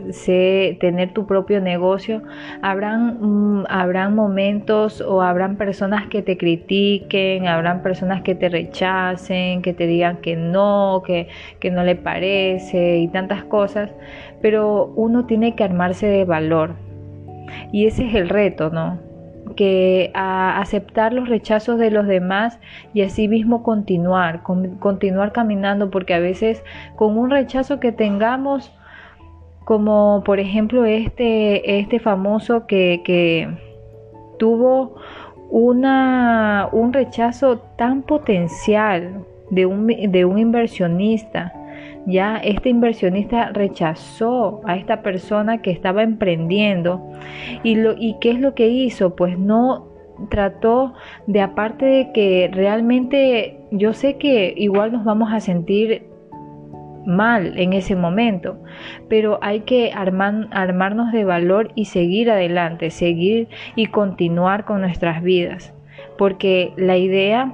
tener 0.80 1.13
tu 1.13 1.26
propio 1.26 1.62
negocio, 1.62 2.21
habrán, 2.62 3.17
mm, 3.21 3.65
habrán 3.69 4.13
momentos 4.15 5.00
o 5.00 5.21
habrán 5.21 5.56
personas 5.56 6.08
que 6.08 6.21
te 6.21 6.38
critiquen, 6.38 7.47
habrán 7.47 7.82
personas 7.82 8.21
que 8.23 8.36
te 8.36 8.50
rechacen, 8.50 9.62
que 9.62 9.73
te 9.73 9.88
digan 9.88 10.17
que 10.17 10.36
no, 10.36 11.04
que, 11.06 11.30
que 11.62 11.71
no 11.71 11.84
le 11.86 11.95
parece 11.95 12.97
y 12.97 13.08
tantas 13.08 13.45
cosas, 13.45 13.91
pero 14.41 14.91
uno 14.95 15.26
tiene 15.26 15.56
que 15.56 15.63
armarse 15.63 16.08
de 16.08 16.26
valor. 16.26 16.76
Y 17.71 17.86
ese 17.86 18.08
es 18.08 18.15
el 18.15 18.28
reto, 18.28 18.69
¿no? 18.69 19.08
que 19.56 20.12
a 20.13 20.60
aceptar 20.60 21.13
los 21.13 21.30
rechazos 21.30 21.80
de 21.80 21.91
los 21.91 22.08
demás 22.08 22.60
y 22.93 23.02
así 23.02 23.28
mismo 23.28 23.63
continuar, 23.63 24.43
continuar 24.43 25.32
caminando, 25.32 25.89
porque 25.89 26.13
a 26.13 26.19
veces 26.19 26.63
con 26.95 27.17
un 27.17 27.30
rechazo 27.30 27.80
que 27.80 27.91
tengamos 27.91 28.73
como 29.67 30.23
por 30.23 30.39
ejemplo 30.39 30.86
este, 30.86 31.80
este 31.80 31.99
famoso 31.99 32.67
que, 32.67 33.49
tuvo 34.39 34.95
una, 35.49 36.69
un 36.71 36.93
rechazo 36.93 37.58
tan 37.75 38.03
potencial 38.03 39.25
de 39.49 39.65
un, 39.65 39.88
de 39.88 40.23
un 40.23 40.38
inversionista. 40.38 41.51
Ya 42.06 42.38
este 42.38 42.69
inversionista 42.69 43.49
rechazó 43.49 44.62
a 44.63 44.77
esta 44.77 45.01
persona 45.01 45.62
que 45.62 45.71
estaba 45.71 46.01
emprendiendo 46.01 47.01
y, 47.63 47.75
lo, 47.75 47.93
y 47.97 48.15
qué 48.21 48.32
es 48.32 48.39
lo 48.39 48.53
que 48.56 48.69
hizo, 48.69 49.17
pues 49.17 49.38
no 49.38 49.89
trató 50.30 50.93
de 51.25 51.41
aparte 51.41 51.86
de 51.86 52.12
que 52.13 52.49
realmente 52.53 53.60
yo 53.71 53.91
sé 53.91 54.15
que 54.17 54.53
igual 54.56 54.93
nos 54.93 55.03
vamos 55.03 55.34
a 55.34 55.41
sentir 55.41 56.06
mal 57.08 57.58
en 57.58 57.74
ese 57.74 57.96
momento, 57.96 58.62
pero 59.10 59.39
hay 59.41 59.62
que 59.62 59.91
armarnos 59.93 61.12
de 61.12 61.24
valor 61.24 61.72
y 61.74 61.86
seguir 61.86 62.30
adelante, 62.30 62.91
seguir 62.91 63.48
y 63.76 63.88
continuar 63.88 64.65
con 64.65 64.82
nuestras 64.82 65.24
vidas, 65.24 65.74
porque 66.17 66.74
la 66.76 66.98
idea 66.98 67.54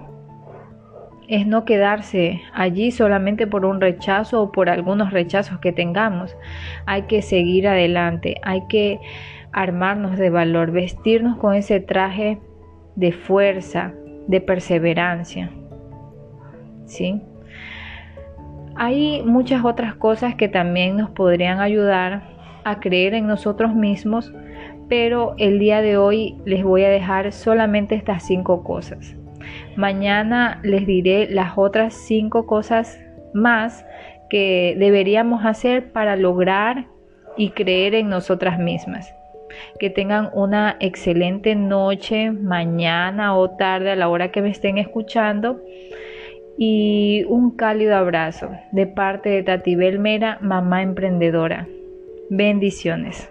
es 1.28 1.48
no 1.48 1.66
quedarse 1.66 2.42
allí 2.54 2.92
solamente 2.92 3.48
por 3.48 3.66
un 3.66 3.80
rechazo 3.80 4.42
o 4.42 4.52
por 4.52 4.70
algunos 4.70 5.14
rechazos 5.14 5.60
que 5.60 5.72
tengamos. 5.72 6.36
Hay 6.86 7.04
que 7.04 7.22
seguir 7.22 7.68
adelante, 7.68 8.36
hay 8.44 8.64
que 8.68 9.00
armarnos 9.52 10.18
de 10.18 10.30
valor, 10.30 10.72
vestirnos 10.72 11.38
con 11.38 11.54
ese 11.54 11.80
traje 11.80 12.40
de 12.96 13.12
fuerza, 13.12 13.94
de 14.28 14.42
perseverancia. 14.42 15.52
¿Sí? 16.86 17.22
Hay 18.76 19.22
muchas 19.24 19.64
otras 19.64 19.96
cosas 19.96 20.36
que 20.36 20.48
también 20.48 20.98
nos 20.98 21.12
podrían 21.12 21.60
ayudar 21.60 22.24
a 22.64 22.80
creer 22.80 23.14
en 23.14 23.28
nosotros 23.28 23.76
mismos, 23.76 24.34
pero 24.90 25.36
el 25.38 25.60
día 25.60 25.82
de 25.82 25.98
hoy 25.98 26.38
les 26.46 26.64
voy 26.64 26.84
a 26.84 26.90
dejar 26.90 27.32
solamente 27.32 27.96
estas 27.96 28.26
cinco 28.26 28.64
cosas. 28.64 29.16
Mañana 29.76 30.60
les 30.64 30.88
diré 30.88 31.28
las 31.30 31.54
otras 31.58 31.94
cinco 31.94 32.48
cosas 32.48 33.00
más 33.34 33.86
que 34.30 34.76
deberíamos 34.80 35.46
hacer 35.46 35.92
para 35.92 36.16
lograr 36.16 36.88
y 37.38 37.52
creer 37.52 37.94
en 37.94 38.10
nosotras 38.10 38.58
mismas. 38.58 39.14
Que 39.80 39.92
tengan 39.92 40.32
una 40.34 40.78
excelente 40.80 41.54
noche, 41.54 42.32
mañana 42.32 43.38
o 43.38 43.52
tarde 43.52 43.92
a 43.92 43.96
la 43.96 44.10
hora 44.10 44.32
que 44.32 44.42
me 44.42 44.50
estén 44.50 44.80
escuchando 44.80 45.62
y 46.58 47.26
un 47.28 47.52
cálido 47.52 47.96
abrazo 47.96 48.50
de 48.72 48.88
parte 48.88 49.30
de 49.30 49.44
Tati 49.44 49.76
Belmera, 49.76 50.38
mamá 50.42 50.82
emprendedora. 50.82 51.68
Bendiciones. 52.30 53.28